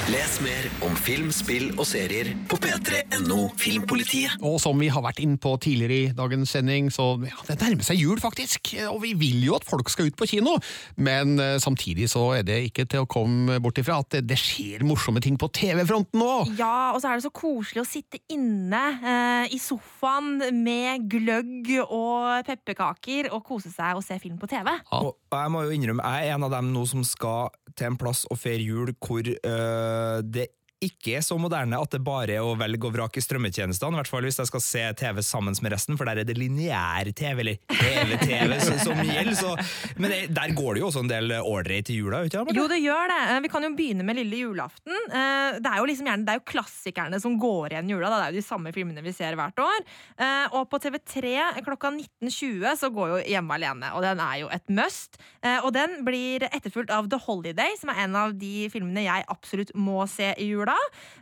[0.05, 4.35] Les mer om film, spill og serier på p3.no Filmpolitiet.
[4.45, 7.87] Og som vi har vært inn på tidligere i dagens sending, så ja, det nærmer
[7.87, 8.75] seg jul, faktisk.
[8.91, 10.53] Og vi vil jo at folk skal ut på kino,
[11.01, 14.37] men eh, samtidig så er det ikke til å komme bort ifra at det, det
[14.37, 16.29] skjer morsomme ting på TV-fronten nå.
[16.61, 21.73] Ja, og så er det så koselig å sitte inne eh, i sofaen med gløgg
[21.87, 24.69] og pepperkaker og kose seg og se film på TV.
[24.69, 25.01] Ja.
[25.01, 27.97] Og jeg må jo innrømme, jeg er en av dem nå som skal til en
[27.99, 30.47] plass og feire jul hvor øh, det
[30.83, 34.09] ikke er så moderne at det bare er å velge og vrake strømmetjenestene, i hvert
[34.11, 37.39] fall hvis jeg skal se TV sammen med resten, for der er det lineær TV,
[37.45, 39.35] eller TV-TV, som- som gjelder.
[39.39, 39.53] Så,
[39.97, 42.51] men det, der går det jo også en del ålreit i jula, ikke sant?
[42.57, 43.21] Jo, det gjør det.
[43.31, 44.93] Eh, Vi kan jo begynne med lille julaften.
[45.09, 48.09] Eh, Det er jo liksom gjerne, det er jo klassikerne som går igjen i jula.
[48.11, 48.17] Da.
[48.19, 49.79] Det er jo de samme filmene vi ser hvert år.
[50.19, 54.47] Eh, Og på TV3 klokka 19.20 så går jo Hjemme alene, og den er jo
[54.53, 55.17] et must.
[55.63, 59.71] Og den blir etterfulgt av The Holiday, som er en av de filmene jeg absolutt
[59.77, 60.64] må se i jula.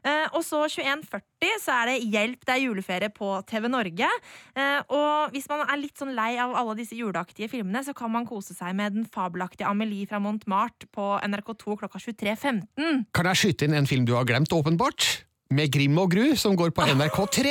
[0.03, 4.07] Eh, Og så 21.40 så er det Hjelp, det er juleferie på TV Norge.
[4.55, 8.11] Eh, Og hvis man er litt sånn lei av alle disse juleaktige filmene, så kan
[8.11, 13.05] man kose seg med den fabelaktige Amelie fra Montmartre på NRK2 klokka 23.15.
[13.13, 15.23] Kan jeg skyte inn en film du har glemt, åpenbart?
[15.53, 17.43] Med Grim og Gru, som går på NRK3.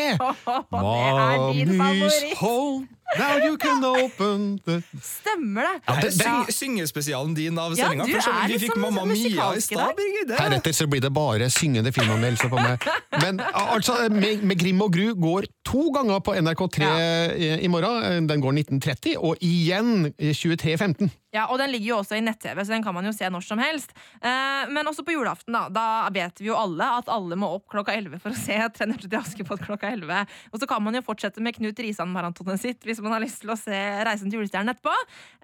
[0.72, 2.36] Det er din favoritt.
[2.40, 5.80] home, now you can open the Stemmer det?
[5.86, 8.06] Ja, det- det- syng, syngespesialen din av Ja, sendinga.
[8.06, 9.96] du sånn, vi fikk sånn Mamma Mia i stad.
[9.96, 10.38] Birgit.
[10.38, 12.86] Heretter så blir det bare syngende filmanmeldelser på meg.
[13.20, 18.26] Men altså, med, med Grim og Gru går to ganger på NRK3 i, i morgen.
[18.26, 21.10] Den går 19.30, og igjen 23.15.
[21.32, 23.40] Ja, og den ligger jo også i nett-TV, så den kan man jo se når
[23.46, 23.94] som helst.
[24.20, 25.62] Eh, men også på julaften, da.
[25.72, 28.86] Da vet vi jo alle at alle må opp klokka 11 for å se Tre
[28.92, 30.26] til Askepott klokka 11.
[30.52, 33.52] Og så kan man jo fortsette med Knut Risan-maratonet sitt hvis man har lyst til
[33.52, 34.94] å se Reisen til julestjernen etterpå.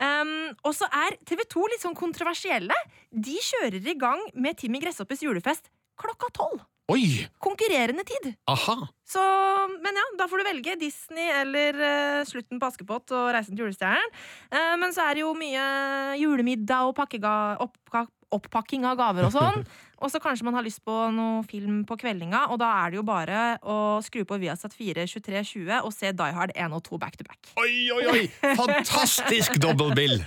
[0.01, 0.35] Um,
[0.67, 2.77] og så er TV 2 litt sånn kontroversielle.
[3.11, 6.63] De kjører i gang med Timmy Gresshoppes julefest klokka tolv.
[7.45, 8.33] Konkurrerende tid.
[8.49, 8.89] Aha!
[9.09, 9.23] Så,
[9.81, 13.65] men ja, da får du velge Disney eller uh, Slutten på Askepott og Reisen til
[13.65, 14.13] julestjernen.
[14.53, 15.65] Uh, men så er det jo mye
[16.21, 17.33] julemiddag og pakkega,
[17.65, 18.05] oppka,
[18.37, 19.63] oppakking av gaver og sånn.
[20.03, 23.01] og så kanskje man har lyst på noe film på kveldinga, og da er det
[23.01, 27.01] jo bare å skru på Viasat 4 23.20 og se Die Hard 1 og 2
[27.03, 27.41] back to back.
[27.59, 28.23] Oi, oi, oi!
[28.61, 30.21] Fantastisk dobbeltbill!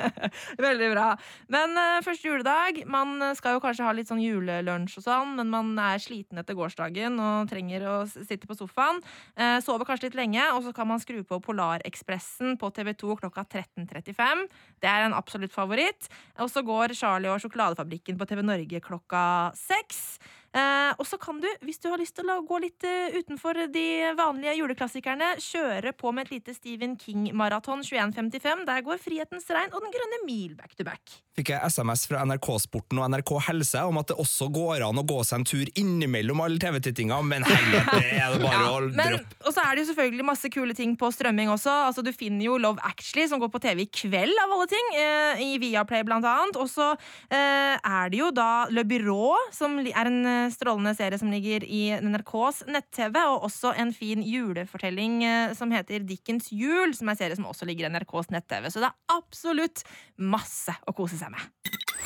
[0.66, 1.06] Veldig bra.
[1.52, 5.52] Men uh, første juledag, man skal jo kanskje ha litt sånn julelunsj og sånn, men
[5.52, 9.00] man er sliten etter gårsdagen og trenger å s- sitte på sofaen.
[9.36, 13.44] Eh, sover kanskje litt lenge, og så kan man skru på Polarekspressen på TV2 klokka
[13.44, 14.46] 13.35.
[14.80, 16.08] Det er en absolutt favoritt.
[16.38, 20.18] Og så går Charlie og sjokoladefabrikken på TV Norge klokka seks.
[20.56, 23.58] Eh, og så kan du, hvis du har lyst til å gå litt eh, utenfor
[23.72, 28.64] de vanlige juleklassikerne, kjøre på med et lite Stephen King-maraton 21.55.
[28.68, 31.18] Der går Frihetens regn og Den grønne mil back to back.
[31.36, 35.02] Fikk jeg SMS fra NRK Sporten og NRK Helse om at det også går an
[35.02, 39.18] å gå seg en tur innimellom alle TV-tittinga, men helvete, er det bare å Men,
[39.18, 39.36] droppe.
[39.44, 41.74] og så er det jo selvfølgelig masse kule ting på strømming også.
[41.90, 44.88] Altså, du finner jo Love Actually, som går på TV i kveld, av alle ting.
[44.96, 46.56] Eh, I Viaplay, blant annet.
[46.56, 46.88] Og så
[47.28, 51.64] eh, er det jo da Le Byrå, som er en eh, strålende serie som ligger
[51.64, 57.16] i NRKs nett-TV, og også en fin julefortelling eh, som heter Dickens jul, som er
[57.16, 58.70] en serie som også ligger i NRKs nett-TV.
[58.70, 59.84] Så det er absolutt
[60.16, 61.42] masse å kose seg med.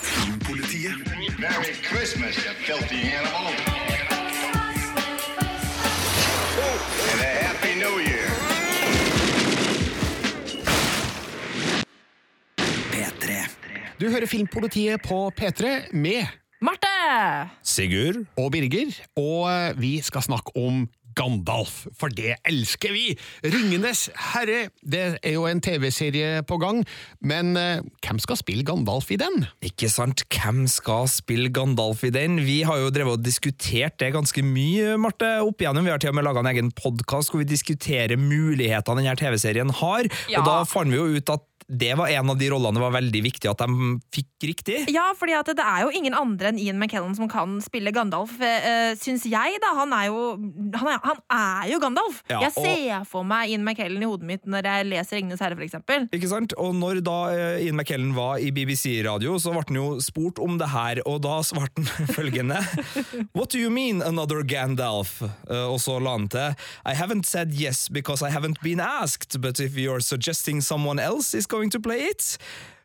[0.00, 1.06] Filmpolitiet.
[1.40, 3.52] Merry Christmas, you filthy animal.
[7.10, 8.28] And a Happy New Year.
[12.92, 13.40] P3.
[14.00, 16.39] Du hører Filmpolitiet på P3 med!
[17.62, 18.24] Sigurd.
[18.38, 23.16] og Birger, og eh, vi skal snakke om Gandalf, for det elsker vi!
[23.42, 26.84] Ringenes herre, det er jo en TV-serie på gang,
[27.26, 29.42] men eh, hvem skal spille Gandalf i den?
[29.66, 30.22] Ikke sant?
[30.30, 32.38] Hvem skal spille Gandalf i den?
[32.46, 35.84] Vi har jo drevet og diskutert det ganske mye, Marte, opp igjennom.
[35.90, 39.74] Vi har til og med laga en egen podkast hvor vi diskuterer mulighetene denne TV-serien
[39.82, 40.40] har, Ja.
[40.40, 42.94] og da fant vi jo ut at det var en av de rollene det var
[42.96, 44.78] veldig viktig at de fikk riktig.
[44.90, 48.92] Ja, fordi det er jo ingen andre enn Ian McKellen som kan spille Gandalf, uh,
[48.98, 49.58] syns jeg.
[49.62, 49.72] da.
[49.78, 50.22] Han er jo,
[50.74, 52.22] han er, han er jo Gandalf!
[52.30, 55.58] Ja, jeg ser for meg Ian McKellen i hodet mitt når jeg leser Ringenes herre,
[55.58, 56.08] for eksempel.
[56.16, 56.54] Ikke sant?
[56.60, 60.58] Og når da eh, Ian McKellen var i BBC-radio, så ble han jo spurt om
[60.60, 62.58] det her, og da svarte han følgende
[63.36, 65.20] What do you mean another Gandalf?
[65.22, 66.56] Uh, og så la han til
[66.88, 71.34] I haven't said yes because I haven't been asked, but if you're suggesting someone else
[71.36, 72.38] is going to play it,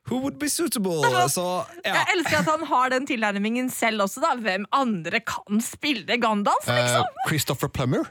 [0.09, 0.99] who would be suitable?
[1.29, 1.93] Så ja.
[1.93, 4.35] Jeg elsker at han har den tilnærmingen selv også, da.
[4.41, 7.07] Hvem andre kan spille Gandalf, liksom?
[7.07, 8.03] Uh, Christopher Plummer?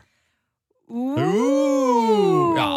[0.84, 2.70] Uh, ja,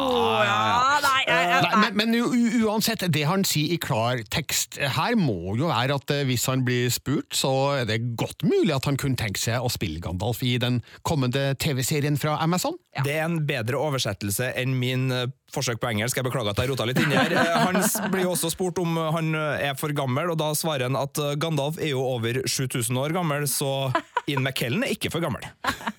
[0.43, 0.99] ja, ja.
[1.03, 5.55] Nei, jeg- jeg- Nei, men, men uansett, det han sier i klar tekst her, må
[5.57, 8.97] jo være at eh, hvis han blir spurt, så er det godt mulig at han
[8.97, 12.77] kunne tenke seg å spille Gandalf i den kommende TV-serien fra Amazon.
[13.03, 16.15] Det er en bedre oversettelse enn min eh, forsøk på engelsk.
[16.17, 17.33] Jeg beklager at jeg rota litt inni her.
[17.33, 17.81] Eh, Han
[18.13, 21.77] blir jo også spurt om han er for gammel, og da svarer han at Gandalf
[21.81, 23.91] er jo over 7000 år gammel, så
[24.28, 25.44] Ian McKellen er ikke for gammel.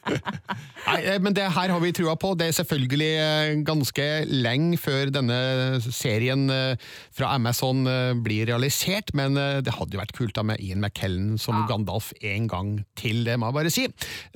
[0.89, 2.35] Nei, eh, men det her har vi trua på.
[2.37, 5.39] Det er selvfølgelig eh, ganske lenge før denne
[5.85, 7.87] serien eh, fra Amazon
[8.25, 12.49] blir realisert, men det hadde jo vært kult da med Ian McKellen som Gandalf en
[12.51, 13.87] gang til, det må jeg bare si.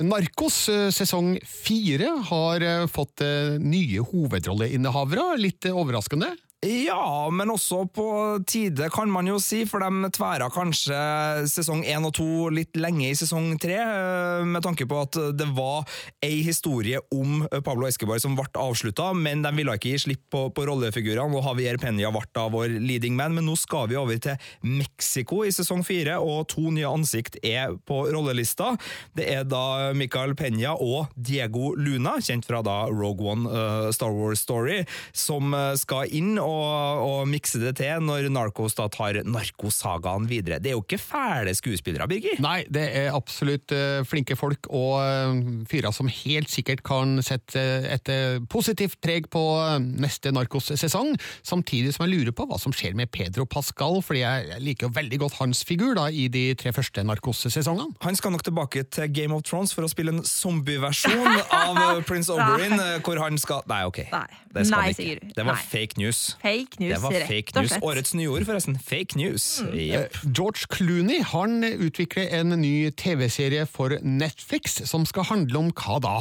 [0.01, 0.59] Narkos
[0.95, 3.25] sesong fire har fått
[3.63, 6.33] nye hovedrolleinnehavere, litt overraskende.
[6.63, 8.05] Ja, men også på
[8.47, 10.95] tide, kan man jo si, for de tværa kanskje
[11.51, 15.49] sesong én og to litt lenge i sesong tre, eh, med tanke på at det
[15.57, 15.83] var
[16.23, 20.45] ei historie om Pablo Escobar som ble avslutta, men de ville ikke gi slipp på,
[20.55, 23.35] på rollefigurene, og Javier Peña ble da vår leading man.
[23.35, 27.75] Men nå skal vi over til Mexico i sesong fire, og to nye ansikt er
[27.91, 28.77] på rollelista.
[29.19, 34.15] Det er da Michael Peña og Diego Luna, kjent fra da Rogue One uh, Star
[34.15, 39.21] Wars Story, som eh, skal inn og, og mikse det til når Narcos da tar
[39.27, 40.59] narkosagaen videre.
[40.63, 42.39] Det er jo ikke fæle skuespillere, Birger?
[42.43, 45.41] Nei, det er absolutt eh, flinke folk og eh,
[45.71, 49.43] fyrer som helt sikkert kan sette et eh, positivt preg på
[49.83, 51.15] neste Narcos-sesong.
[51.47, 54.95] samtidig som jeg lurer på hva som skjer med Pedro Pascal, fordi jeg liker jo
[54.97, 57.97] veldig godt hans figur da, i de tre første Narcos-sesongene.
[58.07, 62.33] Han skal nok tilbake til Game of Thrones for å spille en zombieversjon av Prince
[62.33, 64.01] Oberyn, hvor han skal Nei, ok.
[64.53, 65.33] Det skal Nei, han ikke.
[65.37, 65.67] Det var Nei.
[65.71, 66.23] fake news.
[66.43, 67.71] Fake news, Det var rett fake og news.
[67.71, 67.85] slett.
[67.87, 68.79] Årets nyord, forresten.
[68.83, 69.45] Fake news.
[69.63, 69.75] Mm.
[69.79, 70.17] Yep.
[70.35, 76.17] George Clooney han utvikler en ny TV-serie for Netflix som skal handle om hva da?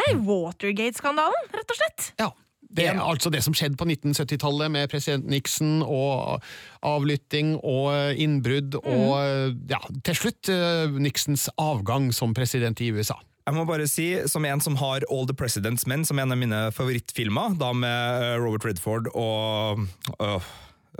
[0.00, 2.12] Nei, Watergate-skandalen, rett og slett.
[2.20, 2.30] Ja.
[2.70, 6.38] Det er altså det som skjedde på 1970-tallet med president Nixon og
[6.86, 13.16] avlytting og innbrudd og ja, til slutt eh, Nixons avgang som president i USA.
[13.48, 16.38] Jeg må bare si, som en som har All the President's Men som en av
[16.38, 19.86] mine favorittfilmer, da med eh, Robert Redford og
[20.20, 20.50] øh,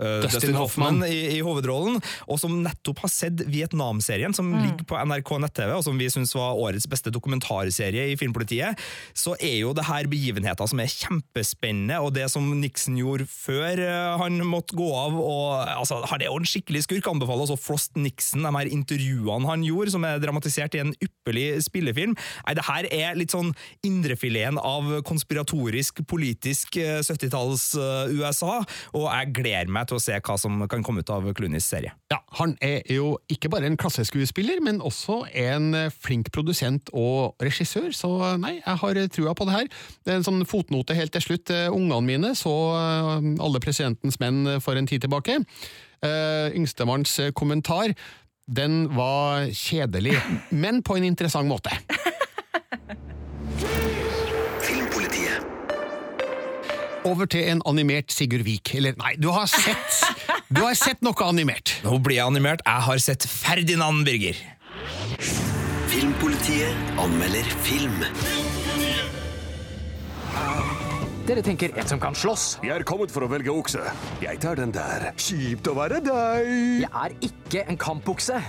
[0.01, 1.09] Dustin Dustin Hoffman Hoffman.
[1.09, 5.85] i, i hovedrollen, og som nettopp har sett Vietnam-serien, som ligger på NRK nett-TV, og
[5.85, 8.79] som vi syns var årets beste dokumentarserie i Filmpolitiet,
[9.17, 13.81] så er jo det her begivenheter som er kjempespennende, og det som Nixon gjorde før
[13.83, 15.45] eh, han måtte gå av, og
[15.77, 19.65] altså, han er jo en skikkelig skurk, anbefaler også Frost Nixon, de her intervjuene han
[19.67, 22.15] gjorde, som er dramatisert i en ypperlig spillefilm.
[22.47, 23.53] Nei, det her er litt sånn
[23.85, 28.57] indrefileten av konspiratorisk, politisk eh, 70-talls-USA,
[28.97, 31.93] og jeg gleder meg til å se hva som kan komme ut av Clooneys serie.
[32.13, 37.35] Ja, Han er jo ikke bare en klasseskuespiller, men også en eh, flink produsent og
[37.43, 38.11] regissør, så
[38.41, 39.69] nei, jeg har trua på det her.
[40.05, 41.51] Det er en sånn fotnote helt til slutt.
[41.53, 45.41] Eh, Ungene mine så eh, Alle presidentens menn for en tid tilbake.
[46.01, 47.93] Eh, Yngstemanns eh, kommentar,
[48.47, 50.15] den var kjedelig,
[50.63, 51.75] men på en interessant måte.
[57.07, 58.75] Over til en animert Sigurd Vik.
[58.77, 60.01] Eller nei, du har sett
[60.53, 61.73] Du har sett noe animert.
[61.85, 62.61] Nå blir jeg animert.
[62.67, 64.37] Jeg har sett Ferdinand, Birger.
[65.91, 68.03] Filmpolitiet anmelder film.
[71.25, 72.57] Dere tenker en som kan slåss?
[72.65, 73.81] Jeg er kommet for å velge okse.
[74.23, 75.11] Jeg tar den der.
[75.21, 76.51] Kjipt å være deg.
[76.83, 78.41] Jeg er ikke en kampbukse.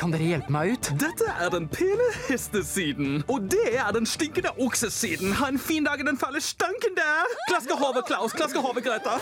[0.00, 0.90] Kan dere hjelpe meg ut?
[1.00, 5.32] Dette er den pene hestesiden, og det er den stinkende oksesiden.
[5.38, 7.30] Ha en fin dag i den fæle stanken der.
[7.50, 8.32] Klaske hodet, Klaus.
[8.32, 9.18] Klaske hodet, Greta.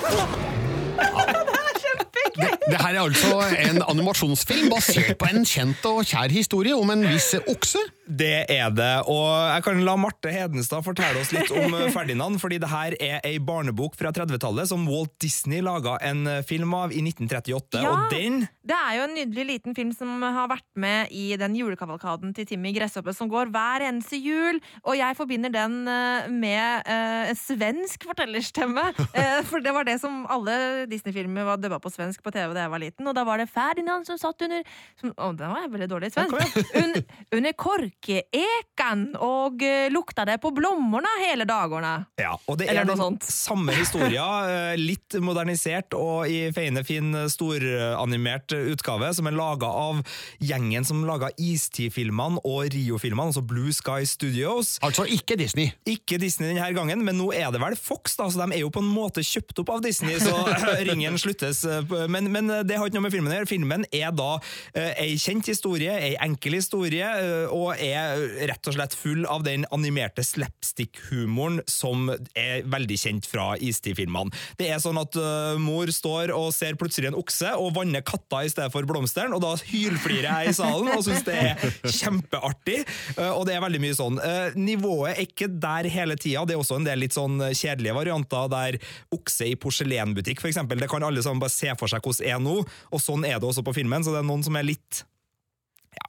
[2.71, 3.41] Det her er altså
[3.71, 7.83] en animasjonsfilm basert på en kjent og kjær historie om en viss okse.
[8.11, 12.41] Det er det, og jeg kan la Marte Hedenstad fortelle oss litt om eh, Ferdinand,
[12.43, 16.75] fordi det her er ei barnebok fra 30-tallet som Walt Disney laga en eh, film
[16.75, 17.93] av i 1938, Ja.
[17.93, 21.55] og den Det er jo en nydelig liten film som har vært med i den
[21.55, 26.91] julekavalkaden til Timmy Gresshoppe som går hver eneste jul, og jeg forbinder den eh, med
[26.91, 28.89] uh, svensk fortellerstemme.
[28.99, 32.67] uh, for det var det som alle Disney-filmer var dubba på svensk på TV da
[32.67, 34.67] jeg var liten, og da var det Ferdinand som satt under
[34.99, 36.75] som, Å, den var jeg veldig dårlig i svensk.
[36.75, 36.95] Un,
[37.39, 37.59] under
[38.01, 42.07] korkeekan og eh, lukta det på blommorna hele dagene.
[42.21, 44.25] Ja, og det Eller er den samme historia,
[44.73, 50.03] eh, litt modernisert og i feiende fin eh, storanimert utgave, som er laga av
[50.41, 54.79] gjengen som laga Istid-filmene og Rio-filmene, altså Blue Sky Studios.
[54.83, 55.73] Altså ikke Disney.
[55.89, 58.73] Ikke Disney denne gangen, men nå er det vel Fox, da, så de er jo
[58.73, 60.35] på en måte kjøpt opp av Disney, så
[60.89, 61.63] ringen sluttes.
[62.11, 63.51] Men, men det har ikke noe med filmen å gjøre.
[63.51, 64.33] Filmen er da
[64.75, 67.09] ei kjent historie, ei enkel historie,
[67.51, 68.21] og er er
[68.51, 74.33] rett og slett full av den animerte slapstick-humoren som er veldig kjent fra Istid-filmene.
[74.59, 78.45] Det er sånn at uh, mor står og ser plutselig en okse og vanner katta
[78.47, 81.67] i stedet for blomsteren, og da hylflirer jeg i salen og syns det er
[82.01, 82.81] kjempeartig.
[83.17, 84.21] Uh, og det er veldig mye sånn.
[84.23, 86.47] Uh, nivået er ikke der hele tida.
[86.49, 88.81] Det er også en del litt sånn kjedelige varianter der
[89.15, 90.81] okse i porselenbutikk, eksempel.
[90.81, 92.59] Det kan alle sammen bare se for seg hvordan er nå,
[92.91, 94.05] og sånn er det også på filmen.
[94.05, 95.05] Så det er noen som er litt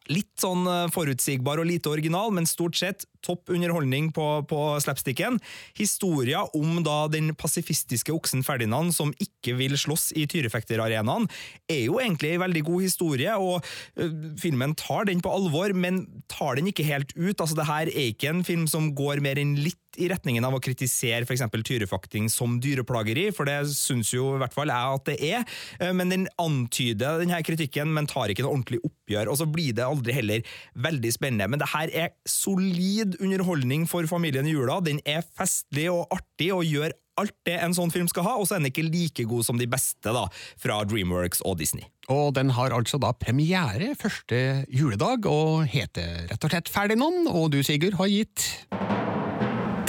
[0.09, 5.37] litt sånn eh, forutsigbar og lite original, men stort sett topp underholdning på, på slapsticken.
[5.77, 11.27] Historia om da den pasifistiske oksen Ferdinand som ikke vil slåss i tyrefekterarenaen,
[11.69, 13.61] er jo egentlig en veldig god historie, og
[14.01, 17.37] uh, filmen tar den på alvor, men tar den ikke helt ut.
[17.37, 20.55] Altså, det her er ikke en film som går mer enn litt i retningen av
[20.55, 21.47] å kritisere f.eks.
[21.67, 25.47] tyrefakting som dyreplageri, for det syns jo i hvert fall jeg at det er,
[25.81, 29.75] Eh, men den antyder denne kritikken, men tar ikke noe ordentlig oppgjør, og så blir
[29.77, 31.49] det aldri heller veldig spennende.
[31.51, 34.81] Men det her er solid underholdning for familien i jula.
[34.83, 38.47] Den er festlig og artig og gjør alt det en sånn film skal ha, og
[38.47, 40.23] så er den ikke like god som de beste da,
[40.57, 41.85] fra Dreamworks og Disney.
[42.11, 47.51] Og den har altså da premiere første juledag, og heter rett og slett Ferdinand, og
[47.53, 48.47] du, Sigurd, har gitt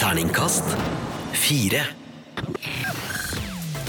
[0.03, 0.65] Terningkast
[1.33, 1.83] fire.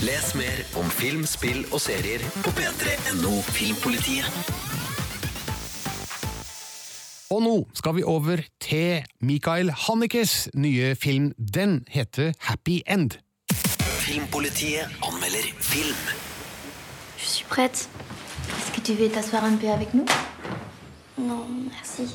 [0.06, 4.28] Les mer om film, spill og serier på p3.no Filmpolitiet.
[7.34, 11.32] Og nå skal vi over til Mikael Hannikes nye film.
[11.56, 13.18] Den heter Happy End.
[14.06, 15.98] Filmpolitiet anmelder film.
[17.18, 17.90] Je suis prête.
[18.60, 20.06] Est-ce que tu veux t'asseoir un peu avec nous
[21.18, 22.06] Non, merci.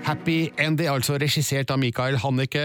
[0.00, 2.60] Happy End er altså regissert av Mikael Hanneke,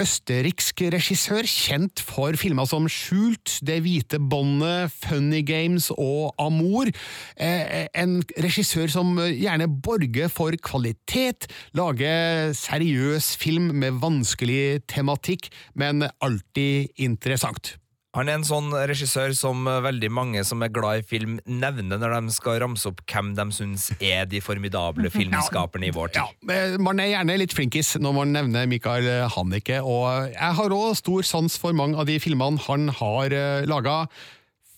[0.00, 6.88] østerriksk regissør, kjent for filmer som Skjult, Det hvite båndet, Funny Games og Amour.
[7.36, 16.08] Eh, En regissør som gjerne borger for kvalitet, lager seriøs film med vanskelig tematikk, men
[16.20, 17.76] alltid interessant.
[18.18, 22.16] Han er en sånn regissør som veldig mange som er glad i film, nevner når
[22.16, 26.34] de skal ramse opp hvem de syns er de formidable filmskaperne i vår tid.
[26.50, 29.06] Ja, Man er gjerne litt flinkis når man nevner Mikael
[29.36, 33.62] Hannicke, og jeg har òg stor sans for mange av de filmene han har uh,
[33.70, 34.00] laga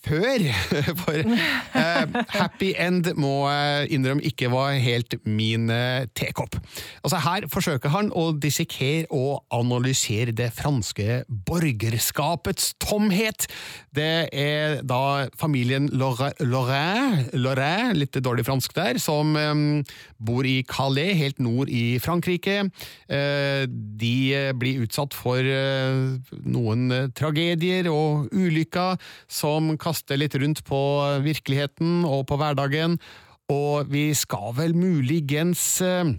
[0.05, 0.45] før.
[1.01, 6.57] For uh, Happy End må jeg innrømme ikke var helt min uh, tekopp.
[7.03, 13.47] Altså Her forsøker han å dissekere og analysere det franske borgerskapets tomhet.
[13.95, 19.81] Det er da familien Lorrain, Lorrain, litt dårlig fransk der, som um,
[20.21, 22.61] bor i Calais, helt nord i Frankrike.
[23.11, 28.99] Uh, de blir utsatt for eh, noen eh, tragedier og ulykker
[29.31, 30.81] som kaster litt rundt på
[31.25, 32.97] virkeligheten og på hverdagen,
[33.51, 36.13] og vi skal vel muligens eh,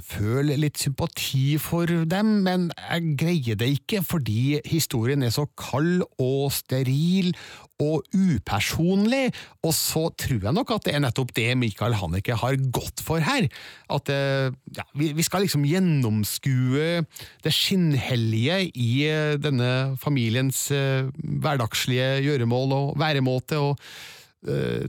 [0.00, 6.06] føle litt sympati for dem, men jeg greier det ikke fordi historien er så kald
[6.16, 7.34] og steril
[7.80, 9.30] og upersonlig,
[9.66, 13.22] og så tror jeg nok at det er nettopp det Michael Haneke har gått for
[13.24, 13.48] her.
[13.92, 17.02] At eh, ja, vi, skal liksom gjennomskue
[17.44, 23.60] det skinnhellige i eh, denne familiens eh, hverdagslige gjøremål og væremåte.
[23.60, 23.76] og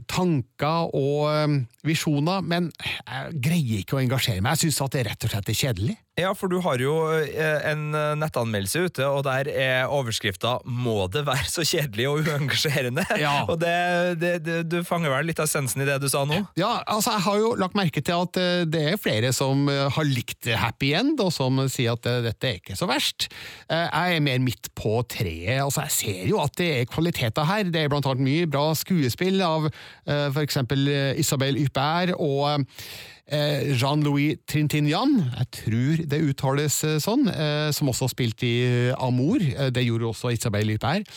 [0.08, 4.56] tanker og visjoner, men jeg greier ikke å engasjere meg.
[4.56, 5.96] Jeg syns at det rett og slett er kjedelig.
[6.20, 7.86] Ja, for du har jo eh, en
[8.20, 13.44] nettanmeldelse ute, og der er overskrifta 'Må det være så kjedelig og uengasjerende?' Ja.
[13.50, 16.42] Og det, det, det, du fanger vel litt av essensen i det du sa nå?
[16.60, 19.88] Ja, altså Jeg har jo lagt merke til at eh, det er flere som eh,
[19.88, 23.30] har likt Happy End, og som sier at eh, dette er ikke så verst.
[23.72, 25.62] Eh, Jeg er mer midt på treet.
[25.64, 27.64] altså Jeg ser jo at det er kvaliteter her.
[27.72, 29.70] Det er blant annet mye bra skuespill av
[30.04, 30.60] f.eks.
[30.60, 32.84] eh, Isabel Huppert og eh,
[33.30, 38.56] Jean-Louis Trintignant, jeg tror det uttales eh, sånn, eh, som også har spilt i
[38.98, 39.40] Amour.
[39.40, 41.08] Eh, Det gjorde også Isabel Huppert.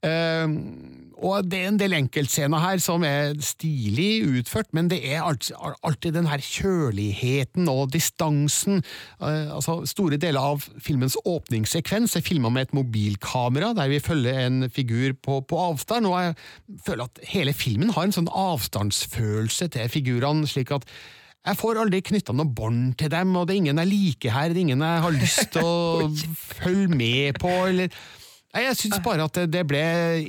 [0.00, 0.46] Eh,
[1.20, 6.14] og det er en del enkeltscener her som er stilig utført, men det er alltid
[6.16, 8.80] den her kjøligheten og distansen.
[9.20, 14.40] Eh, altså Store deler av filmens åpningssekvens er filma med et mobilkamera, der vi følger
[14.46, 19.68] en figur på, på avstand, og jeg føler at hele filmen har en sånn avstandsfølelse
[19.76, 20.88] til figurene, slik at
[21.40, 24.52] jeg får aldri knytta noe bånd til dem, og det er ingen jeg liker her,
[24.52, 26.08] det er ingen jeg har lyst til å
[26.60, 28.00] følge med på, eller
[28.50, 29.80] Nei, Jeg syns bare at det ble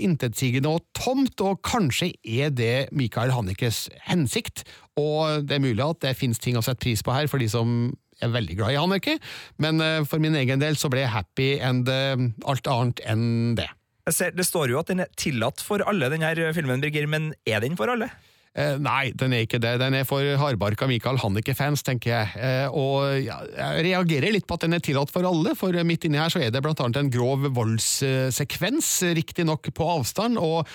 [0.06, 4.62] intetsigende og tomt, og kanskje er det Mikael Hannikes hensikt,
[4.94, 7.48] og det er mulig at det finnes ting å sette pris på her for de
[7.50, 7.90] som
[8.22, 9.18] er veldig glad i Hannike,
[9.66, 13.56] men eh, for min egen del så ble jeg happy and eh, alt annet enn
[13.58, 13.72] det.
[14.14, 17.66] Ser, det står jo at den er tillatt for alle, denne filmen, Birger, men er
[17.66, 18.12] den for alle?
[18.52, 19.78] Eh, nei, den er ikke det.
[19.80, 22.32] Den er for hardbarka Michael Hannicke-fans, tenker jeg.
[22.36, 26.08] Eh, og ja, jeg reagerer litt på at den er tillatt for alle, for midt
[26.08, 30.68] inni her så er det blant annet en grov voldssekvens, riktignok på avstand, og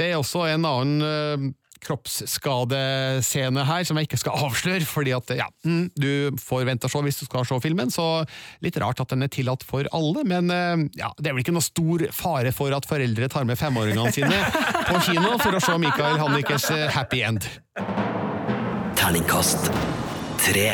[0.00, 1.50] det er også en annen eh,
[1.84, 6.92] kroppsskadescene her som jeg ikke skal avsløre, fordi at ja, mm, du får vente og
[6.92, 8.06] se hvis du skal se filmen, så
[8.64, 11.56] litt rart at den er tillatt for alle, men eh, ja, det er vel ikke
[11.56, 14.40] noe stor fare for at foreldre tar med femåringene sine
[14.88, 17.46] på kino for å se Michael Hannikes eh, Happy End.
[19.00, 19.70] Terningkast
[20.40, 20.68] tre.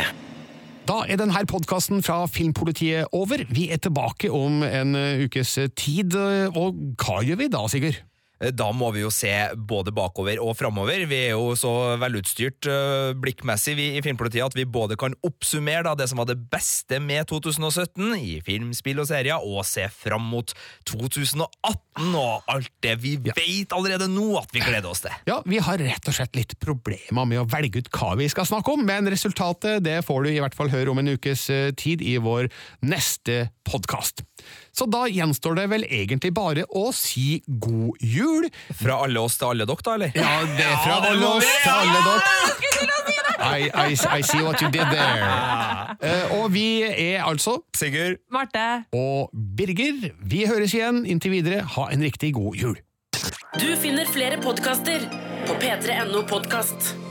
[0.86, 3.42] Da er denne podkasten fra Filmpolitiet over.
[3.50, 6.14] Vi er tilbake om en eh, ukes tid,
[6.54, 8.04] og hva gjør vi da, Sigurd?
[8.36, 11.06] Da må vi jo se både bakover og framover.
[11.08, 15.86] Vi er jo så velutstyrt uh, blikkmessig vi i Filmpolitiet at vi både kan oppsummere
[15.86, 19.86] da, det som var det beste med 2017 i film, spill og serier, og se
[19.92, 20.52] fram mot
[20.90, 23.32] 2018 og alt det vi ja.
[23.36, 25.16] vet allerede nå at vi gleder oss til.
[25.30, 28.48] Ja, vi har rett og slett litt problemer med å velge ut hva vi skal
[28.48, 31.72] snakke om, men resultatet det får du i hvert fall høre om en ukes uh,
[31.72, 32.50] tid i vår
[32.84, 34.26] neste podkast.
[34.78, 38.48] Så da gjenstår det vel egentlig bare å si god jul.
[38.76, 40.12] Fra alle oss til alle dere, da, eller?
[40.18, 42.34] Ja, det er fra ja, alle oss til alle dere.
[43.36, 45.96] I, I, I, see what you did there.
[46.00, 48.20] Uh, og vi er altså Sigurd.
[48.32, 48.66] Marte.
[48.96, 50.10] Og Birger.
[50.20, 51.04] Vi høres igjen.
[51.08, 52.76] Inntil videre, ha en riktig god jul.
[53.56, 55.08] Du finner flere podkaster
[55.48, 57.05] på p3.no podkast.